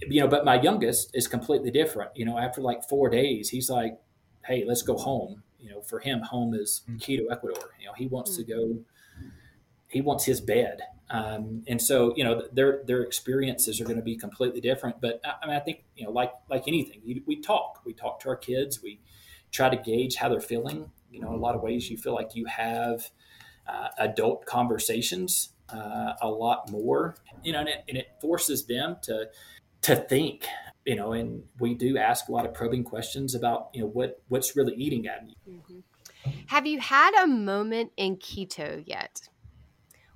[0.00, 2.10] You know, but my youngest is completely different.
[2.14, 3.98] You know, after like four days, he's like,
[4.44, 7.02] "Hey, let's go home." you know, for him, home is mm.
[7.02, 7.74] Quito Ecuador.
[7.80, 8.78] You know, he wants to go,
[9.88, 10.80] he wants his bed.
[11.10, 15.00] Um, and so, you know, their, their experiences are going to be completely different.
[15.00, 18.20] But I, mean, I think, you know, like, like anything, we, we talk, we talk
[18.20, 19.00] to our kids, we
[19.50, 20.90] try to gauge how they're feeling.
[21.10, 23.10] You know, in a lot of ways you feel like you have
[23.66, 28.96] uh, adult conversations uh, a lot more, you know, and it, and it forces them
[29.02, 29.26] to,
[29.82, 30.46] to think
[30.88, 34.22] you know, and we do ask a lot of probing questions about, you know, what
[34.28, 35.34] what's really eating at you.
[35.58, 35.80] Mm-hmm.
[36.46, 39.28] Have you had a moment in Quito yet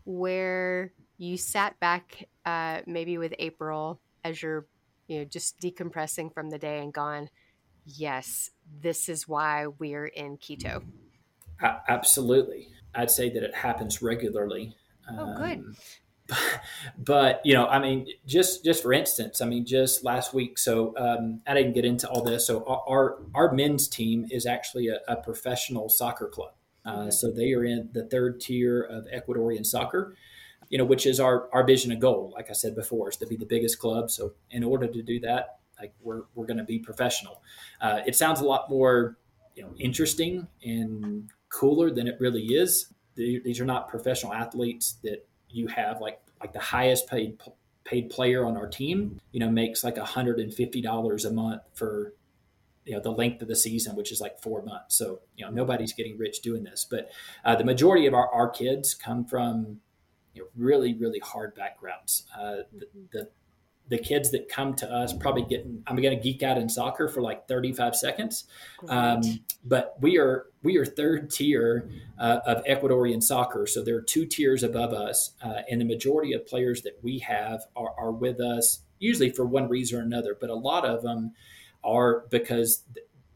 [0.04, 4.66] where you sat back, uh, maybe with April as you're,
[5.08, 7.28] you know, just decompressing from the day and gone,
[7.84, 10.82] yes, this is why we're in Quito?
[11.62, 12.68] Uh, absolutely.
[12.94, 14.74] I'd say that it happens regularly.
[15.10, 15.58] Oh, good.
[15.58, 15.76] Um,
[16.98, 20.58] but you know, I mean, just just for instance, I mean, just last week.
[20.58, 22.46] So um, I didn't get into all this.
[22.46, 26.52] So our our men's team is actually a, a professional soccer club.
[26.84, 30.16] Uh, so they are in the third tier of Ecuadorian soccer.
[30.68, 32.32] You know, which is our our vision and goal.
[32.34, 34.10] Like I said before, is to be the biggest club.
[34.10, 37.42] So in order to do that, like we're we're going to be professional.
[37.80, 39.18] Uh, it sounds a lot more
[39.54, 42.92] you know interesting and cooler than it really is.
[43.14, 47.38] These are not professional athletes that you have like like the highest paid
[47.84, 52.14] paid player on our team, you know, makes like $150 a month for
[52.84, 54.96] you know the length of the season, which is like four months.
[54.96, 57.10] So you know nobody's getting rich doing this, but
[57.44, 59.80] uh, the majority of our, our kids come from
[60.34, 62.26] you know really really hard backgrounds.
[62.36, 63.28] Uh, the, the
[63.92, 67.08] the kids that come to us probably getting i'm going to geek out in soccer
[67.08, 68.44] for like 35 seconds.
[68.88, 69.20] Um,
[69.64, 73.66] but we are we are third tier uh, of ecuadorian soccer.
[73.66, 77.18] So there are two tiers above us uh, and the majority of players that we
[77.18, 80.34] have are, are with us usually for one reason or another.
[80.40, 81.32] But a lot of them
[81.84, 82.84] are because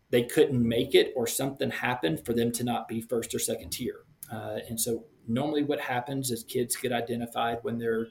[0.09, 3.71] they couldn't make it or something happened for them to not be first or second
[3.71, 4.01] tier.
[4.33, 8.09] Uh, and so normally what happens is kids get identified when they're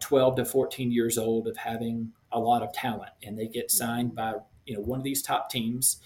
[0.00, 4.14] 12 to 14 years old of having a lot of talent and they get signed
[4.14, 4.34] by
[4.66, 6.00] you know one of these top teams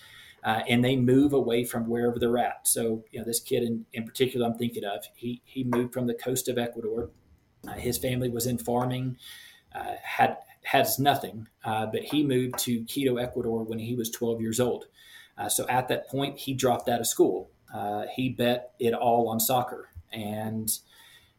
[0.45, 2.67] uh, and they move away from wherever they're at.
[2.67, 6.07] So you know this kid in, in particular i'm thinking of he, he moved from
[6.07, 7.11] the coast of ecuador.
[7.67, 9.17] Uh, his family was in farming
[9.75, 14.41] uh, had has nothing uh, but he moved to quito ecuador when he was 12
[14.41, 14.87] years old.
[15.39, 17.51] Uh, so at that point he dropped out of school.
[17.75, 20.79] Uh, he bet it all on soccer and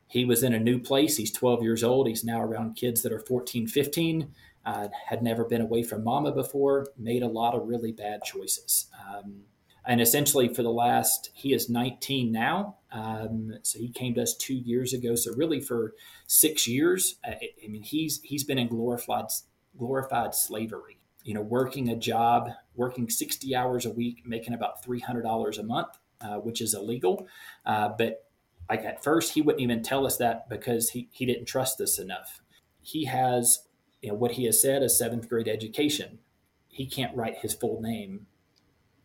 [0.07, 1.17] he was in a new place.
[1.17, 2.07] He's 12 years old.
[2.07, 4.33] He's now around kids that are 14, 15.
[4.65, 8.87] Uh, had never been away from mama before, made a lot of really bad choices.
[9.07, 9.43] Um,
[9.85, 12.75] and essentially, for the last, he is 19 now.
[12.91, 15.15] Um, so he came to us two years ago.
[15.15, 15.93] So really, for
[16.25, 19.27] six years, I, I mean, he's he's been in glorified
[19.77, 20.99] glorified slavery.
[21.23, 25.97] You know, working a job, working 60 hours a week, making about $300 a month,
[26.19, 27.27] uh, which is illegal.
[27.65, 28.26] Uh, but
[28.69, 31.99] like at first he wouldn't even tell us that because he, he didn't trust us
[31.99, 32.41] enough.
[32.81, 33.67] He has
[34.01, 36.19] you know what he has said a seventh grade education.
[36.67, 38.27] He can't write his full name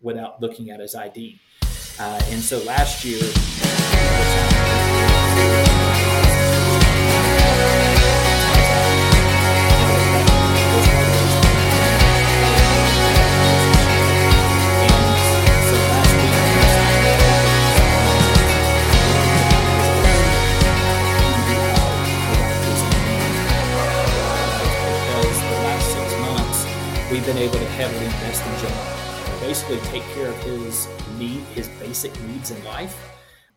[0.01, 1.39] without looking at his id
[1.99, 3.21] uh, and so last year
[29.53, 30.89] Basically, take care of his
[31.19, 32.97] need, his basic needs in life,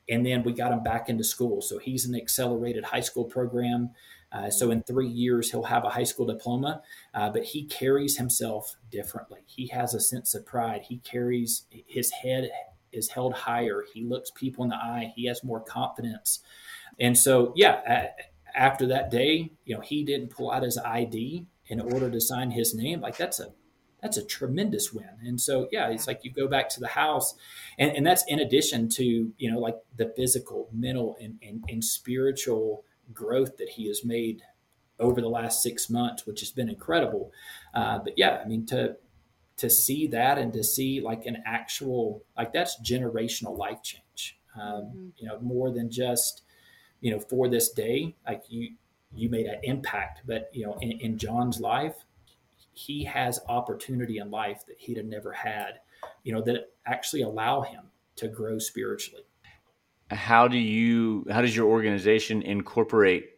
[0.09, 1.61] and then we got him back into school.
[1.61, 3.91] So he's an accelerated high school program.
[4.29, 6.81] Uh, so in three years, he'll have a high school diploma,
[7.13, 9.39] uh, but he carries himself differently.
[9.45, 10.81] He has a sense of pride.
[10.81, 12.49] He carries his head
[12.91, 13.85] is held higher.
[13.93, 15.13] He looks people in the eye.
[15.15, 16.41] He has more confidence.
[16.99, 18.09] And so, yeah,
[18.53, 22.51] after that day, you know, he didn't pull out his ID in order to sign
[22.51, 23.53] his name, like that's a
[24.05, 25.09] that's a tremendous win.
[25.23, 27.33] And so, yeah, it's like you go back to the house,
[27.79, 31.83] and, and that's in addition to you know like the physical, mental, and, and, and
[31.83, 34.43] spiritual growth that he has made
[34.99, 37.31] over the last six months, which has been incredible.
[37.73, 38.97] Uh, but yeah, I mean to
[39.57, 44.39] to see that and to see like an actual like that's generational life change.
[44.55, 45.07] Um, mm-hmm.
[45.17, 46.43] You know, more than just
[47.01, 48.75] you know for this day, like you
[49.15, 50.21] you made an impact.
[50.27, 52.05] But you know, in, in John's life,
[52.75, 55.79] he has opportunity in life that he'd have never had.
[56.23, 57.85] You know, that actually allow him
[58.17, 59.23] to grow spiritually.
[60.11, 61.25] How do you?
[61.31, 63.31] How does your organization incorporate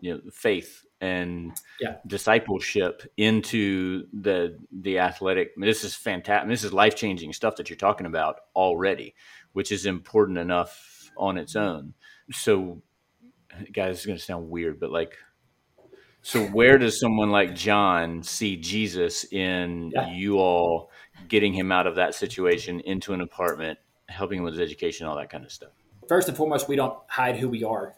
[0.00, 1.96] you know faith and yeah.
[2.06, 8.06] discipleship into the the athletic this is fantastic this is life-changing stuff that you're talking
[8.06, 9.14] about already
[9.52, 11.92] which is important enough on its own
[12.30, 12.80] so
[13.72, 15.16] guys, is going to sound weird, but like,
[16.26, 20.10] so where does someone like John see Jesus in yeah.
[20.10, 20.90] you all
[21.28, 25.16] getting him out of that situation into an apartment, helping him with his education, all
[25.18, 25.70] that kind of stuff?
[26.08, 27.94] First and foremost, we don't hide who we are.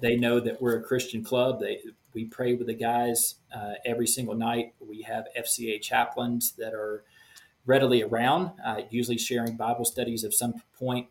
[0.00, 1.58] They know that we're a Christian club.
[1.58, 1.80] They
[2.14, 4.74] we pray with the guys uh, every single night.
[4.78, 7.02] We have FCA chaplains that are
[7.66, 11.08] readily around, uh, usually sharing Bible studies of some point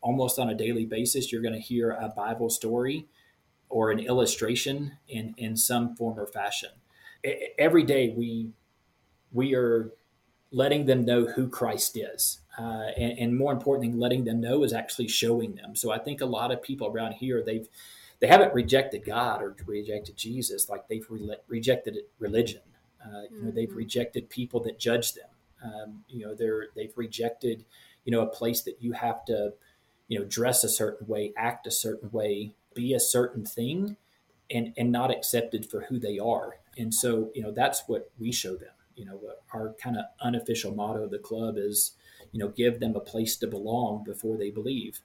[0.00, 3.06] almost on a daily basis, you're going to hear a Bible story
[3.68, 6.70] or an illustration in, in some form or fashion.
[7.58, 8.50] Every day we
[9.32, 9.92] we are
[10.50, 12.40] letting them know who Christ is.
[12.58, 15.76] Uh, and, and, more importantly, letting them know is actually showing them.
[15.76, 17.68] So I think a lot of people around here, they've
[18.20, 22.62] they haven't rejected God or rejected Jesus, like they've re- rejected religion.
[23.04, 23.78] Uh, you know, they've mm-hmm.
[23.78, 25.28] rejected people that judge them.
[25.62, 27.64] Um, you know, they're they've rejected,
[28.04, 29.52] you know, a place that you have to,
[30.08, 33.96] you know, dress a certain way, act a certain way, be a certain thing,
[34.50, 36.56] and and not accepted for who they are.
[36.76, 38.70] And so, you know, that's what we show them.
[38.94, 39.20] You know,
[39.52, 41.92] our kind of unofficial motto of the club is,
[42.32, 45.00] you know, give them a place to belong before they believe.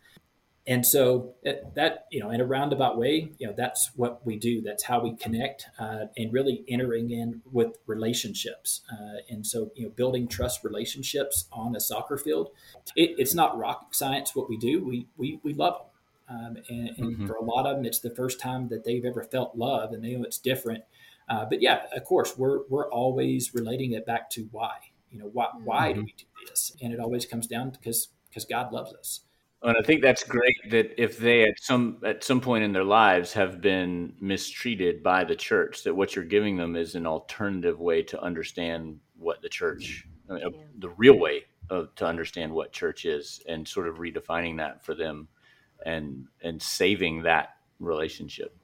[0.66, 1.36] And so
[1.76, 4.62] that you know in a roundabout way you know that's what we do.
[4.62, 8.82] That's how we connect uh, and really entering in with relationships.
[8.90, 12.52] Uh, and so you know building trust relationships on a soccer field
[12.96, 14.86] it, it's not rocket science what we do.
[14.86, 15.88] We we, we love them
[16.34, 17.28] um, and, and mm-hmm.
[17.28, 20.04] for a lot of them it's the first time that they've ever felt love and
[20.04, 20.84] they know it's different
[21.30, 24.76] uh, but yeah of course we're we're always relating it back to why
[25.12, 25.66] you know why mm-hmm.
[25.66, 26.06] why do mm-hmm.
[26.06, 29.22] we do this and it always comes down because because god loves us
[29.64, 32.84] and I think that's great that if they at some at some point in their
[32.84, 37.80] lives have been mistreated by the church, that what you're giving them is an alternative
[37.80, 40.64] way to understand what the church, I mean, yeah.
[40.80, 44.96] the real way of, to understand what church is, and sort of redefining that for
[44.96, 45.30] them,
[45.86, 48.56] and and saving that relationship.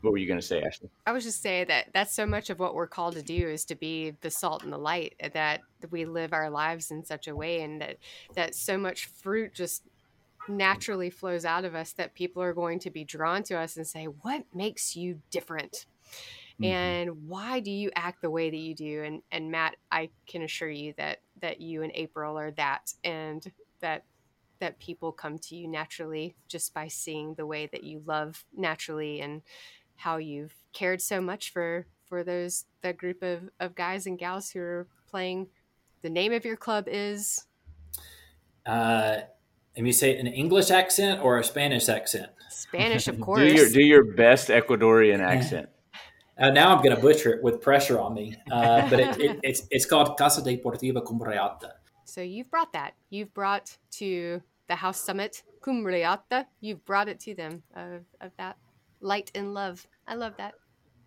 [0.00, 0.90] What were you going to say, Ashley?
[1.06, 3.64] I was just saying that that's so much of what we're called to do is
[3.66, 5.14] to be the salt and the light.
[5.32, 7.96] That we live our lives in such a way, and that
[8.34, 9.82] that so much fruit just
[10.48, 13.86] naturally flows out of us that people are going to be drawn to us and
[13.86, 15.86] say, What makes you different?
[16.60, 16.64] Mm-hmm.
[16.64, 19.02] And why do you act the way that you do?
[19.02, 23.44] And and Matt, I can assure you that that you and April are that and
[23.80, 24.04] that
[24.64, 29.20] that people come to you naturally just by seeing the way that you love naturally
[29.20, 29.42] and
[29.96, 34.50] how you've cared so much for for those that group of, of guys and gals
[34.50, 35.46] who are playing
[36.00, 37.44] the name of your club is
[38.64, 39.18] uh
[39.76, 42.30] and you say an English accent or a Spanish accent?
[42.48, 43.40] Spanish, of course.
[43.40, 45.68] do your do your best Ecuadorian accent.
[46.38, 49.40] Uh, now I'm going to butcher it with pressure on me, uh, but it, it,
[49.42, 51.74] it's it's called Casa Deportiva Cumbre Alta.
[52.04, 52.94] So you've brought that.
[53.10, 56.46] You've brought to the House Summit Cumbre Alta.
[56.60, 58.56] You've brought it to them of, of that
[59.00, 59.86] light and love.
[60.06, 60.54] I love that.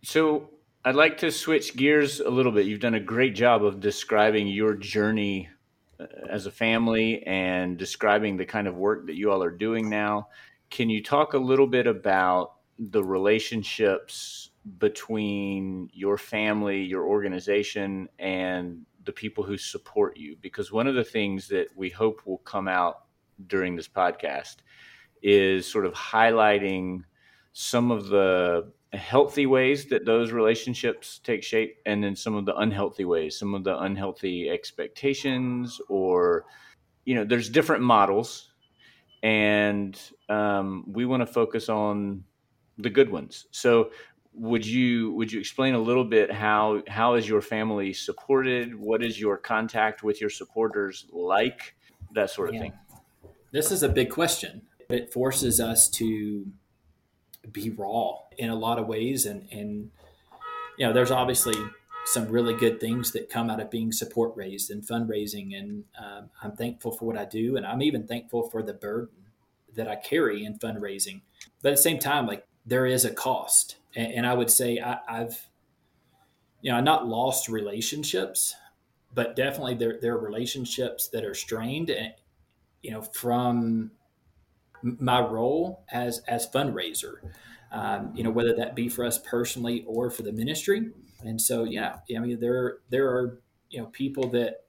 [0.03, 0.49] So
[0.85, 2.65] I'd like to switch gears a little bit.
[2.65, 5.49] You've done a great job of describing your journey
[5.99, 9.89] uh, as a family and describing the kind of work that you all are doing
[9.89, 10.29] now.
[10.69, 18.85] Can you talk a little bit about the relationships between your family, your organization, and
[19.05, 20.35] the people who support you?
[20.41, 23.06] Because one of the things that we hope will come out
[23.45, 24.57] during this podcast
[25.21, 27.03] is sort of highlighting
[27.53, 32.55] some of the healthy ways that those relationships take shape and then some of the
[32.55, 36.45] unhealthy ways some of the unhealthy expectations or
[37.03, 38.51] you know there's different models
[39.23, 42.23] and um, we want to focus on
[42.77, 43.47] the good ones.
[43.51, 43.91] So
[44.33, 48.75] would you would you explain a little bit how how is your family supported?
[48.75, 51.75] What is your contact with your supporters like?
[52.13, 52.61] That sort of yeah.
[52.61, 52.73] thing
[53.51, 54.63] this is a big question.
[54.89, 56.47] It forces us to
[57.51, 59.89] be raw in a lot of ways and and
[60.77, 61.55] you know there's obviously
[62.05, 66.29] some really good things that come out of being support raised and fundraising and um,
[66.43, 69.15] i'm thankful for what i do and i'm even thankful for the burden
[69.75, 71.21] that i carry in fundraising.
[71.61, 74.79] But at the same time like there is a cost and, and i would say
[74.79, 75.47] I, i've
[76.61, 78.55] you know not lost relationships
[79.13, 82.13] but definitely there, there are relationships that are strained and
[82.81, 83.91] you know from
[84.81, 87.15] my role as as fundraiser
[87.71, 90.91] um, you know whether that be for us personally or for the ministry.
[91.21, 94.65] And so yeah i mean there there are you know people that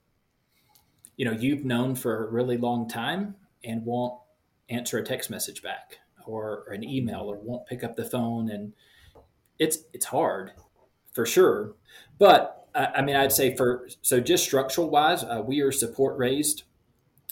[1.15, 4.19] you know you've known for a really long time and won't
[4.69, 8.49] answer a text message back or, or an email or won't pick up the phone.
[8.49, 8.73] And
[9.57, 10.51] it's it's hard
[11.13, 11.75] for sure.
[12.17, 16.63] But I mean, I'd say for so just structural wise, uh, we are support raised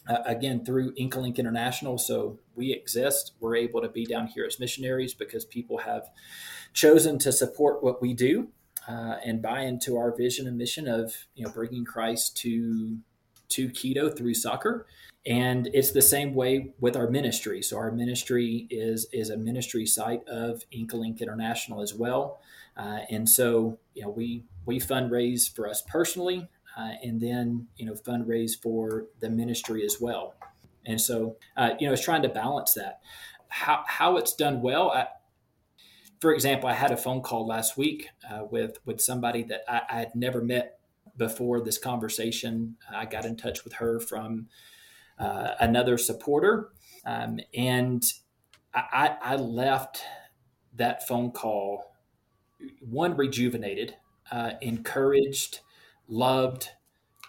[0.07, 1.97] uh, again through Inca Link International.
[1.97, 3.33] So we exist.
[3.39, 6.09] We're able to be down here as missionaries because people have
[6.73, 8.49] chosen to support what we do
[8.87, 12.97] uh, and buy into our vision and mission of you know bringing Christ to
[13.49, 14.87] to Quito through soccer.
[15.25, 17.61] And it's the same way with our ministry.
[17.61, 22.39] So our ministry is is a ministry site of Inca Link International as well.
[22.77, 26.47] Uh, and so you know we we fundraise for us personally
[26.77, 30.35] uh, and then you know fundraise for the ministry as well.
[30.87, 33.01] And so, uh, you know, it's trying to balance that.
[33.49, 35.07] How, how it's done well, I,
[36.19, 39.81] for example, I had a phone call last week uh, with with somebody that I,
[39.89, 40.79] I, had never met
[41.15, 42.77] before this conversation.
[42.91, 44.47] I got in touch with her from
[45.19, 46.69] uh, another supporter,
[47.05, 48.03] um, and
[48.73, 50.01] I, I, left
[50.75, 51.95] that phone call
[52.79, 53.95] one rejuvenated,
[54.31, 55.61] uh, encouraged,
[56.07, 56.69] loved,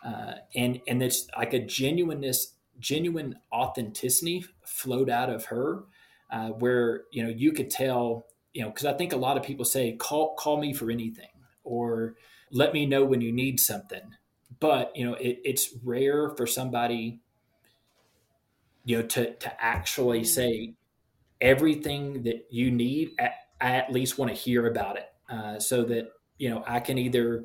[0.05, 5.85] uh, and and it's like a genuineness, genuine authenticity flowed out of her,
[6.31, 8.27] uh, where you know you could tell
[8.59, 11.29] you know, because I think a lot of people say, call, call me for anything
[11.63, 12.17] or
[12.51, 14.03] let me know when you need something.
[14.59, 17.21] But, you know, it, it's rare for somebody,
[18.85, 20.27] you know, to, to actually mm-hmm.
[20.27, 20.75] say
[21.41, 23.11] everything that you need.
[23.21, 26.81] I, I at least want to hear about it uh, so that, you know, I
[26.81, 27.45] can either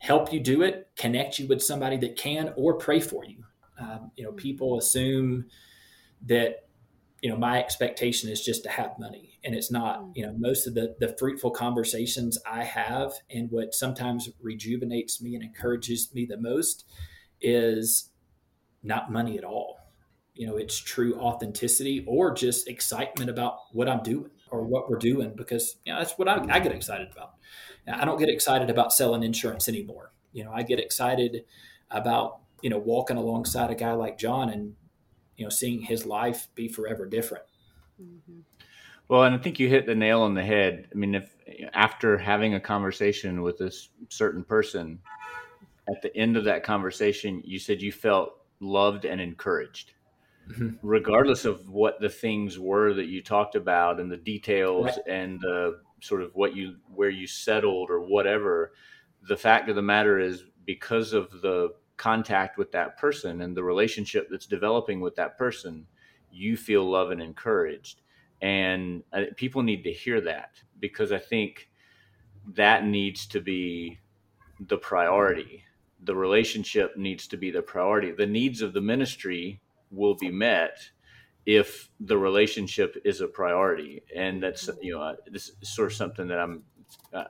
[0.00, 3.44] help you do it, connect you with somebody that can, or pray for you.
[3.78, 4.78] Um, you know, people mm-hmm.
[4.78, 5.46] assume
[6.26, 6.64] that
[7.22, 10.12] you know my expectation is just to have money and it's not mm.
[10.14, 15.34] you know most of the the fruitful conversations i have and what sometimes rejuvenates me
[15.34, 16.84] and encourages me the most
[17.40, 18.10] is
[18.82, 19.76] not money at all
[20.34, 24.98] you know it's true authenticity or just excitement about what i'm doing or what we're
[24.98, 27.34] doing because you know that's what i, I get excited about.
[27.92, 30.12] I don't get excited about selling insurance anymore.
[30.32, 31.44] You know i get excited
[31.90, 34.74] about you know walking alongside a guy like john and
[35.36, 37.44] you know seeing his life be forever different.
[38.00, 38.40] Mm-hmm.
[39.08, 40.88] well and i think you hit the nail on the head.
[40.92, 41.34] I mean if
[41.74, 45.00] after having a conversation with this certain person
[45.88, 49.92] at the end of that conversation you said you felt loved and encouraged
[50.50, 50.70] mm-hmm.
[50.82, 54.98] regardless of what the things were that you talked about and the details right.
[55.06, 58.72] and the sort of what you where you settled or whatever
[59.28, 63.62] the fact of the matter is because of the contact with that person and the
[63.62, 65.86] relationship that's developing with that person,
[66.30, 68.00] you feel loved and encouraged.
[68.40, 71.68] And uh, people need to hear that because I think
[72.54, 73.98] that needs to be
[74.68, 75.62] the priority.
[76.04, 78.12] The relationship needs to be the priority.
[78.12, 80.78] The needs of the ministry will be met
[81.46, 84.02] if the relationship is a priority.
[84.14, 86.62] And that's, you know, this is sort of something that I'm,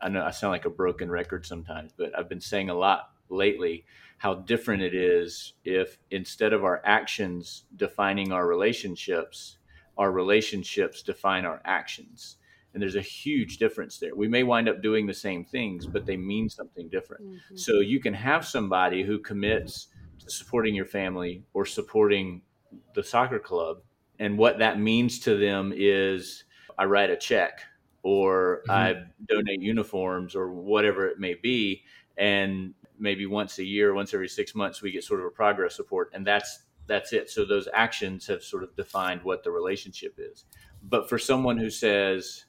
[0.03, 3.11] I know I sound like a broken record sometimes, but I've been saying a lot
[3.29, 3.85] lately
[4.19, 9.59] how different it is if instead of our actions defining our relationships,
[9.97, 12.37] our relationships define our actions.
[12.73, 14.15] And there's a huge difference there.
[14.15, 17.25] We may wind up doing the same things, but they mean something different.
[17.25, 17.57] Mm-hmm.
[17.57, 19.89] So you can have somebody who commits
[20.19, 22.43] to supporting your family or supporting
[22.95, 23.79] the soccer club.
[24.19, 26.45] And what that means to them is
[26.79, 27.61] I write a check
[28.03, 28.71] or mm-hmm.
[28.71, 31.85] I donate uniforms or whatever it may be.
[32.17, 35.79] And maybe once a year, once every six months, we get sort of a progress
[35.79, 37.31] report, and that's that's it.
[37.31, 40.45] So those actions have sort of defined what the relationship is.
[40.83, 42.45] But for someone who says,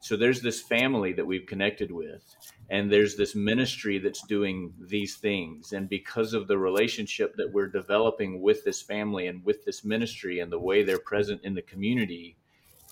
[0.00, 2.36] so there's this family that we've connected with,
[2.70, 7.68] and there's this ministry that's doing these things, and because of the relationship that we're
[7.68, 11.62] developing with this family and with this ministry and the way they're present in the
[11.62, 12.36] community,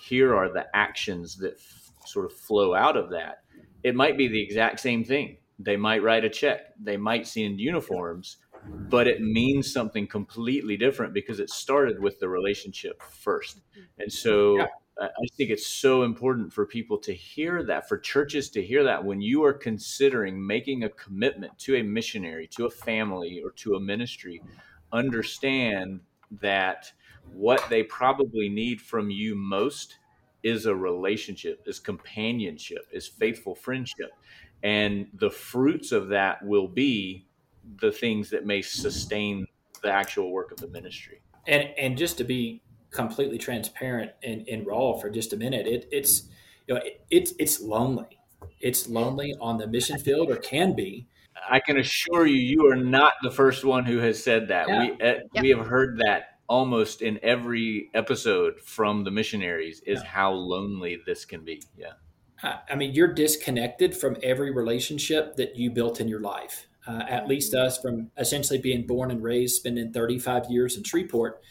[0.00, 3.42] here are the actions that f- sort of flow out of that.
[3.82, 7.60] It might be the exact same thing they might write a check, they might send
[7.60, 8.36] uniforms,
[8.68, 13.60] but it means something completely different because it started with the relationship first.
[13.98, 14.66] And so yeah.
[14.98, 19.04] I think it's so important for people to hear that, for churches to hear that
[19.04, 23.74] when you are considering making a commitment to a missionary, to a family, or to
[23.74, 24.42] a ministry,
[24.92, 26.00] understand
[26.40, 26.90] that
[27.34, 29.98] what they probably need from you most
[30.42, 34.12] is a relationship, is companionship, is faithful friendship.
[34.62, 37.26] And the fruits of that will be
[37.80, 39.46] the things that may sustain
[39.82, 41.20] the actual work of the ministry.
[41.46, 42.62] And and just to be
[42.96, 46.24] completely transparent and, and raw for just a minute it, it's
[46.66, 48.18] you know it, it's it's lonely
[48.60, 51.06] it's lonely on the mission field or can be
[51.50, 54.80] i can assure you you are not the first one who has said that yeah.
[54.80, 55.42] we uh, yep.
[55.42, 60.08] we have heard that almost in every episode from the missionaries is yeah.
[60.08, 61.92] how lonely this can be yeah
[62.42, 66.66] I mean, you're disconnected from every relationship that you built in your life.
[66.86, 67.66] Uh, at least mm-hmm.
[67.66, 71.42] us, from essentially being born and raised, spending 35 years in Shreveport.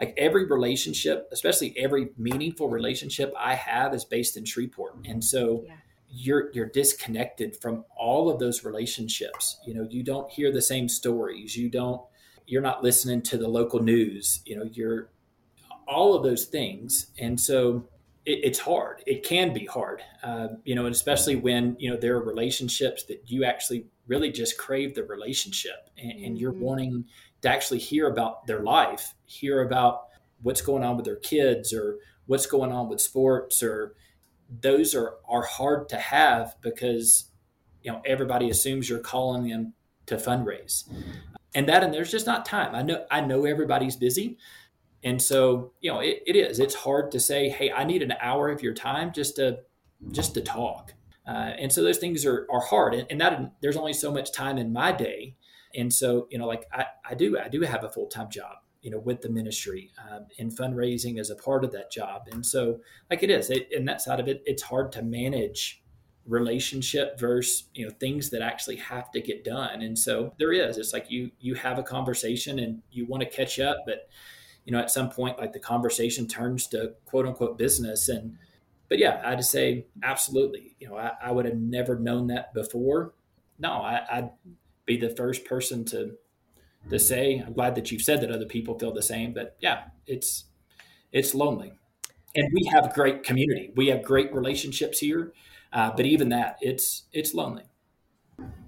[0.00, 5.64] Like every relationship, especially every meaningful relationship I have, is based in Shreveport, and so
[5.66, 5.74] yeah.
[6.10, 9.58] you're you're disconnected from all of those relationships.
[9.64, 11.56] You know, you don't hear the same stories.
[11.56, 12.02] You don't.
[12.46, 14.42] You're not listening to the local news.
[14.44, 15.10] You know, you're
[15.86, 17.88] all of those things, and so
[18.26, 19.02] it, it's hard.
[19.06, 23.04] It can be hard, uh, you know, and especially when you know there are relationships
[23.04, 26.62] that you actually really just crave the relationship, and, and you're mm-hmm.
[26.62, 27.04] wanting
[27.44, 30.06] to actually hear about their life, hear about
[30.42, 33.94] what's going on with their kids or what's going on with sports or
[34.60, 37.30] those are are hard to have because
[37.82, 39.74] you know everybody assumes you're calling them
[40.06, 40.84] to fundraise.
[41.54, 42.74] And that and there's just not time.
[42.74, 44.38] I know i know everybody's busy.
[45.02, 48.14] And so you know it, it is it's hard to say hey i need an
[48.20, 49.60] hour of your time just to
[50.12, 50.94] just to talk.
[51.26, 52.94] Uh, and so those things are, are hard.
[52.94, 55.36] And, and that there's only so much time in my day
[55.76, 58.90] and so you know like i, I do i do have a full-time job you
[58.90, 62.28] know with the ministry um, and fundraising as a part of that job.
[62.30, 65.82] And so like it is it, in that side of it it's hard to manage
[66.26, 69.80] relationship versus you know things that actually have to get done.
[69.80, 73.28] And so there is it's like you you have a conversation and you want to
[73.28, 74.08] catch up but
[74.66, 78.10] you know at some point like the conversation turns to quote unquote business.
[78.10, 78.36] And
[78.90, 83.14] but yeah i'd say absolutely you know i, I would have never known that before.
[83.58, 84.30] No I, i'd
[84.86, 86.16] be the first person to
[86.90, 87.42] to say.
[87.44, 90.44] I'm glad that you've said that other people feel the same, but yeah, it's
[91.12, 91.72] it's lonely.
[92.36, 93.72] And we have great community.
[93.76, 95.32] We have great relationships here,
[95.72, 97.64] uh, but even that, it's it's lonely.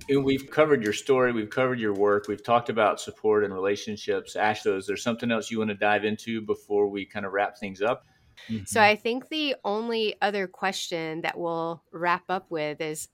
[0.08, 1.32] And we've covered your story.
[1.32, 2.28] We've covered your work.
[2.28, 4.36] We've talked about support and relationships.
[4.36, 7.58] Ashley, is there something else you want to dive into before we kind of wrap
[7.58, 8.06] things up?
[8.48, 8.64] Mm-hmm.
[8.66, 13.08] So I think the only other question that we'll wrap up with is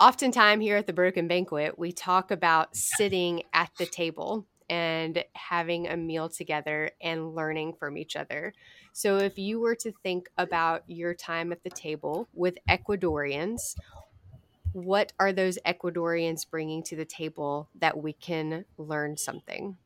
[0.00, 5.88] oftentimes here at the Broken Banquet, we talk about sitting at the table and having
[5.88, 8.54] a meal together and learning from each other.
[8.92, 13.76] So, if you were to think about your time at the table with Ecuadorians,
[14.72, 19.76] what are those Ecuadorians bringing to the table that we can learn something?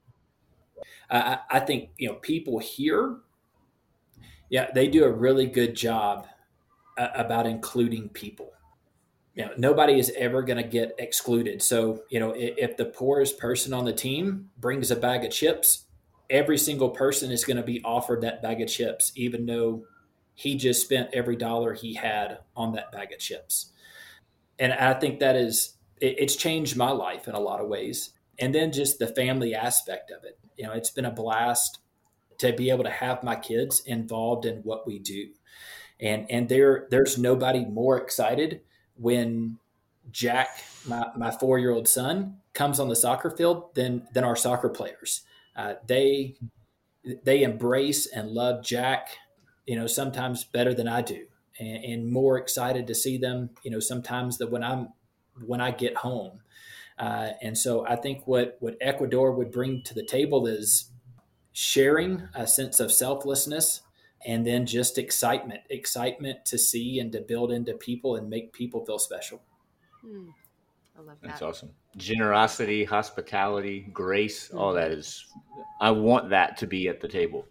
[1.10, 3.16] I, I think you know people here,
[4.50, 6.26] yeah, they do a really good job
[6.98, 8.52] uh, about including people
[9.34, 11.60] you know, nobody is ever going to get excluded.
[11.60, 15.32] So, you know, if, if, the poorest person on the team brings a bag of
[15.32, 15.86] chips,
[16.30, 19.84] every single person is going to be offered that bag of chips, even though
[20.34, 23.72] he just spent every dollar he had on that bag of chips.
[24.58, 28.10] And I think that is, it, it's changed my life in a lot of ways.
[28.38, 30.38] And then just the family aspect of it.
[30.56, 31.80] You know, it's been a blast
[32.38, 35.30] to be able to have my kids involved in what we do.
[36.00, 38.60] And, and there, there's nobody more excited
[38.96, 39.58] when
[40.10, 44.36] Jack, my, my four year old son, comes on the soccer field than than our
[44.36, 45.22] soccer players.
[45.56, 46.36] Uh, they
[47.24, 49.08] they embrace and love Jack,
[49.66, 51.26] you know, sometimes better than I do,
[51.58, 54.88] and, and more excited to see them, you know, sometimes than when I'm
[55.44, 56.40] when I get home.
[56.98, 60.90] Uh, and so I think what what Ecuador would bring to the table is
[61.52, 63.80] sharing a sense of selflessness
[64.24, 68.84] and then just excitement excitement to see and to build into people and make people
[68.84, 69.42] feel special.
[70.04, 70.28] Mm,
[70.96, 71.28] i love that.
[71.28, 71.70] that's awesome.
[71.96, 74.58] Generosity hospitality grace mm-hmm.
[74.58, 75.24] all that is
[75.80, 77.46] i want that to be at the table.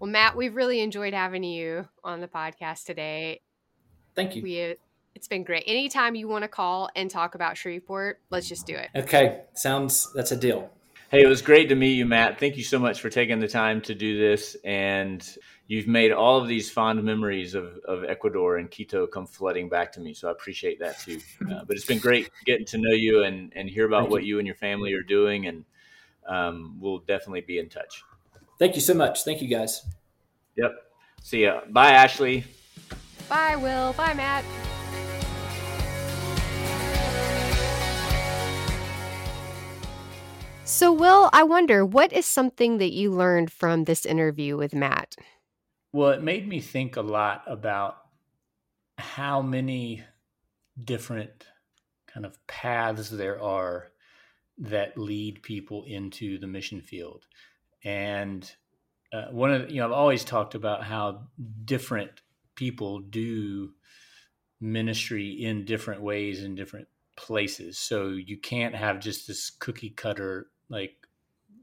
[0.00, 3.40] Well matt we've really enjoyed having you on the podcast today.
[4.14, 4.42] Thank you.
[4.42, 4.76] We
[5.14, 5.62] it's been great.
[5.66, 8.90] Anytime you want to call and talk about shreveport let's just do it.
[8.94, 10.70] Okay sounds that's a deal
[11.10, 12.40] Hey, it was great to meet you, Matt.
[12.40, 14.56] Thank you so much for taking the time to do this.
[14.64, 15.26] And
[15.66, 19.92] you've made all of these fond memories of, of Ecuador and Quito come flooding back
[19.92, 20.14] to me.
[20.14, 21.20] So I appreciate that too.
[21.44, 24.22] Uh, but it's been great getting to know you and, and hear about Thank what
[24.22, 24.28] you.
[24.28, 25.46] you and your family are doing.
[25.46, 25.64] And
[26.26, 28.02] um, we'll definitely be in touch.
[28.58, 29.24] Thank you so much.
[29.24, 29.86] Thank you, guys.
[30.56, 30.72] Yep.
[31.22, 31.60] See ya.
[31.68, 32.44] Bye, Ashley.
[33.28, 33.92] Bye, Wil.
[33.92, 34.44] Bye, Matt.
[40.66, 45.14] So, Wil, I wonder what is something that you learned from this interview with Matt?
[45.92, 47.98] Well, it made me think a lot about
[48.96, 50.02] how many
[50.82, 51.46] different
[52.06, 53.92] kind of paths there are
[54.56, 57.26] that lead people into the mission field.
[57.84, 58.50] And
[59.12, 61.28] uh, one of the, you know, I've always talked about how
[61.66, 62.10] different
[62.54, 63.74] people do
[64.62, 67.78] ministry in different ways in different places.
[67.78, 70.94] So you can't have just this cookie cutter like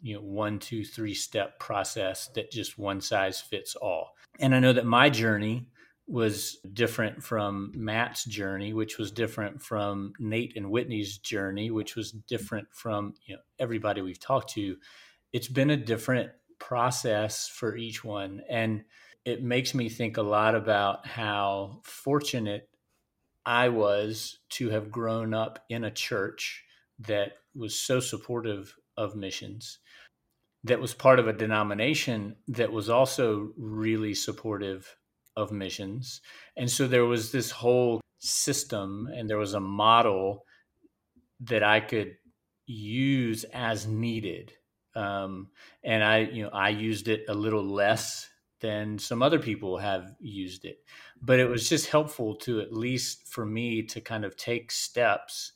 [0.02, 4.16] you know one two three step process that just one size fits all.
[4.40, 5.68] And i know that my journey
[6.08, 12.12] was different from matt's journey which was different from nate and whitney's journey which was
[12.12, 14.78] different from you know everybody we've talked to.
[15.32, 16.32] It's been a different
[16.62, 18.42] process for each one.
[18.50, 18.84] And
[19.26, 22.70] it makes me think a lot about how fortunate
[23.46, 26.64] i was to have grown up in a church
[27.00, 29.80] that was so supportive of missions
[30.64, 34.96] that was part of a denomination that was also really supportive
[35.36, 36.22] of missions.
[36.56, 40.46] And so there was this whole system and there was a model
[41.40, 42.16] that I could
[42.68, 44.54] use as needed.
[44.96, 45.50] Um,
[45.84, 48.30] and I, you know, I used it a little less
[48.60, 50.78] than some other people have used it.
[51.20, 55.54] But it was just helpful to at least for me to kind of take steps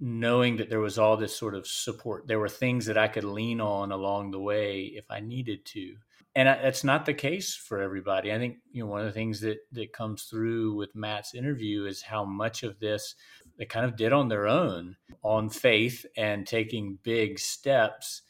[0.00, 2.26] knowing that there was all this sort of support.
[2.26, 5.96] There were things that I could lean on along the way if I needed to.
[6.34, 8.32] And that's not the case for everybody.
[8.32, 11.86] I think you know one of the things that that comes through with Matt's interview
[11.86, 13.16] is how much of this
[13.58, 18.22] they kind of did on their own on faith and taking big steps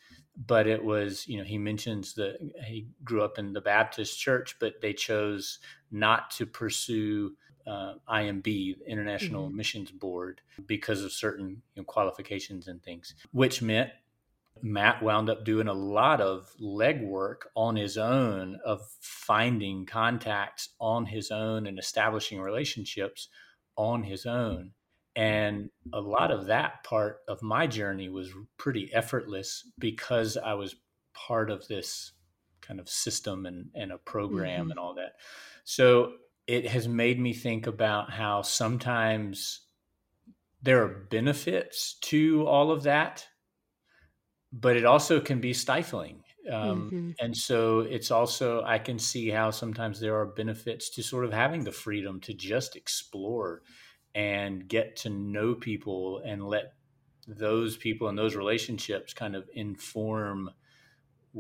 [0.47, 4.57] but it was you know he mentions that he grew up in the baptist church
[4.61, 5.59] but they chose
[5.91, 7.33] not to pursue
[7.69, 9.57] uh, imb international mm-hmm.
[9.57, 13.91] missions board because of certain you know, qualifications and things which meant
[14.61, 21.07] matt wound up doing a lot of legwork on his own of finding contacts on
[21.07, 23.29] his own and establishing relationships
[23.77, 24.73] on his own
[25.19, 30.77] and a lot of that part of my journey was pretty effortless because I was
[31.13, 32.13] part of this
[32.61, 34.71] kind of system and, and a program mm-hmm.
[34.71, 35.15] and all that.
[35.65, 36.13] So
[36.49, 39.61] it has made me think about how sometimes
[40.63, 43.27] there are benefits to all of that,
[44.51, 46.25] but it also can be stifling.
[46.51, 47.11] Um, mm-hmm.
[47.21, 51.33] And so it's also, I can see how sometimes there are benefits to sort of
[51.35, 53.61] having the freedom to just explore
[54.15, 56.73] and get to know people and let
[57.27, 60.51] those people and those relationships kind of inform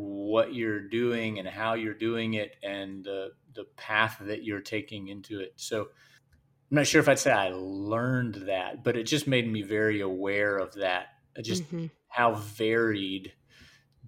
[0.01, 5.09] what you're doing and how you're doing it and the the path that you're taking
[5.09, 5.53] into it.
[5.57, 9.63] So I'm not sure if I'd say I learned that, but it just made me
[9.63, 11.09] very aware of that.
[11.43, 11.87] Just mm-hmm.
[12.09, 13.33] how varied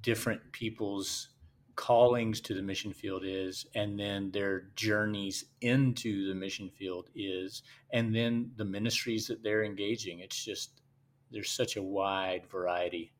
[0.00, 1.28] different people's
[1.74, 7.62] callings to the mission field is, and then their journeys into the mission field is,
[7.92, 10.20] and then the ministries that they're engaging.
[10.20, 10.82] It's just,
[11.30, 13.12] there's such a wide variety.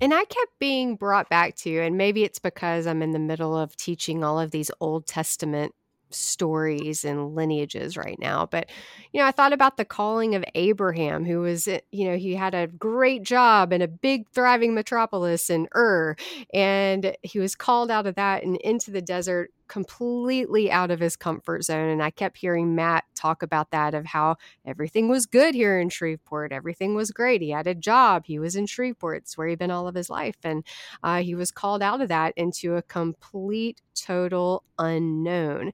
[0.00, 3.56] And I kept being brought back to, and maybe it's because I'm in the middle
[3.56, 5.74] of teaching all of these Old Testament
[6.10, 8.46] stories and lineages right now.
[8.46, 8.70] But,
[9.12, 12.34] you know, I thought about the calling of Abraham, who was, eh, you know, he
[12.34, 16.16] had a great job in a big, thriving metropolis in Ur,
[16.54, 21.16] and he was called out of that and into the desert completely out of his
[21.16, 21.88] comfort zone.
[21.88, 25.88] And I kept hearing Matt talk about that of how everything was good here in
[25.88, 26.52] Shreveport.
[26.52, 27.42] Everything was great.
[27.42, 28.24] He had a job.
[28.26, 29.18] He was in Shreveport.
[29.18, 30.38] It's where he'd been all of his life.
[30.42, 30.64] And
[31.02, 35.72] uh, he was called out of that into a complete, total unknown.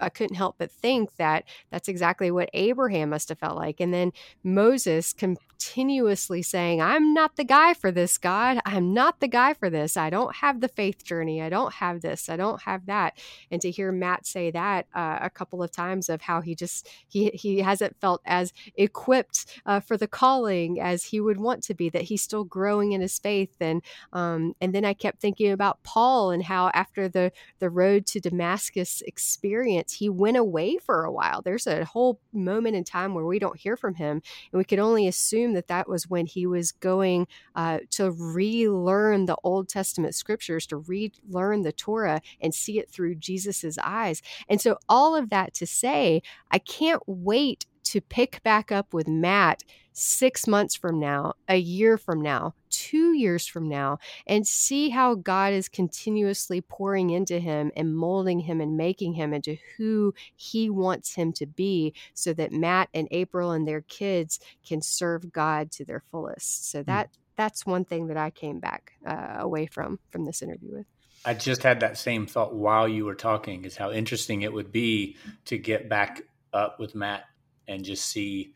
[0.00, 3.80] I couldn't help but think that that's exactly what Abraham must have felt like.
[3.80, 4.12] And then
[4.42, 8.58] Moses continuously saying, I'm not the guy for this, God.
[8.64, 9.96] I'm not the guy for this.
[9.96, 11.40] I don't have the faith journey.
[11.42, 12.28] I don't have this.
[12.28, 13.18] I don't have that.
[13.50, 16.88] And to hear Matt say that uh, a couple of times of how he just,
[17.08, 21.74] he, he hasn't felt as equipped uh, for the calling as he would want to
[21.74, 23.56] be, that he's still growing in his faith.
[23.60, 23.82] And,
[24.12, 28.20] um, and then I kept thinking about Paul and how after the, the road to
[28.20, 31.42] Damascus experience, he went away for a while.
[31.42, 34.22] There's a whole moment in time where we don't hear from him.
[34.52, 39.26] And we could only assume that that was when he was going uh, to relearn
[39.26, 44.22] the Old Testament scriptures, to relearn the Torah and see it through Jesus's eyes.
[44.48, 49.06] And so, all of that to say, I can't wait to pick back up with
[49.06, 49.62] Matt
[49.96, 55.14] six months from now, a year from now, two years from now, and see how
[55.14, 60.68] God is continuously pouring into him and molding him and making him into who he
[60.68, 65.72] wants him to be so that Matt and April and their kids can serve God
[65.72, 66.70] to their fullest.
[66.70, 66.86] So hmm.
[66.86, 67.16] that mm.
[67.36, 70.86] that's one thing that I came back uh, away from from this interview with.
[71.24, 74.70] I just had that same thought while you were talking is how interesting it would
[74.70, 75.16] be
[75.46, 76.20] to get back
[76.52, 77.24] up with Matt
[77.66, 78.52] and just see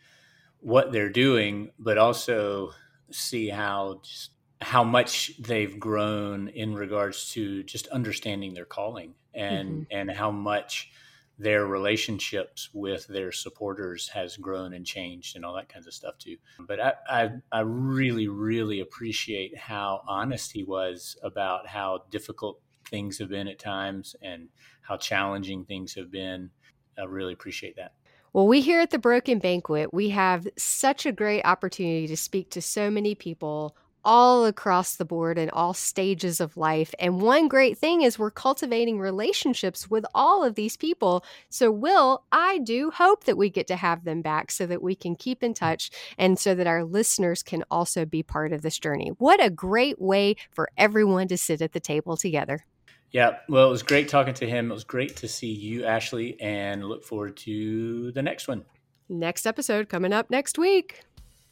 [0.61, 2.73] what they're doing, but also
[3.11, 4.31] see how just
[4.61, 9.97] how much they've grown in regards to just understanding their calling and mm-hmm.
[9.97, 10.91] and how much
[11.39, 16.19] their relationships with their supporters has grown and changed and all that kinds of stuff
[16.19, 16.37] too.
[16.69, 23.19] But I, I, I really, really appreciate how honest he was about how difficult things
[23.19, 24.49] have been at times and
[24.83, 26.51] how challenging things have been.
[26.99, 27.95] I really appreciate that.
[28.33, 32.51] Well, we here at the Broken Banquet, we have such a great opportunity to speak
[32.51, 36.95] to so many people all across the board in all stages of life.
[37.01, 41.25] And one great thing is we're cultivating relationships with all of these people.
[41.49, 44.95] So, Wil, I do hope that we get to have them back so that we
[44.95, 48.79] can keep in touch and so that our listeners can also be part of this
[48.79, 49.09] journey.
[49.19, 52.65] What a great way for everyone to sit at the table together.
[53.13, 53.39] Yeah.
[53.49, 54.71] Well, it was great talking to him.
[54.71, 58.65] It was great to see you, Ashley, and look forward to the next one.
[59.09, 61.03] Next episode coming up next week.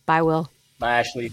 [0.07, 0.51] Bye, Wil.
[0.79, 1.33] Bye, Ashley.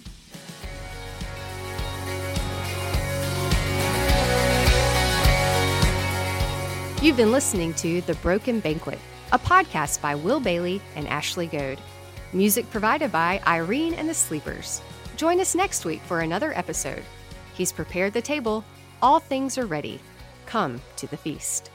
[7.01, 8.97] You've been listening to The Broken Banquet,
[9.31, 11.79] a podcast by Wil Bailey and Ashley Goad.
[12.33, 14.81] Music provided by Irene and the Sleepers.
[15.15, 17.03] Join us next week for another episode.
[17.53, 18.65] He's prepared the table,
[19.03, 19.99] all things are ready.
[20.55, 21.69] Come to the feast.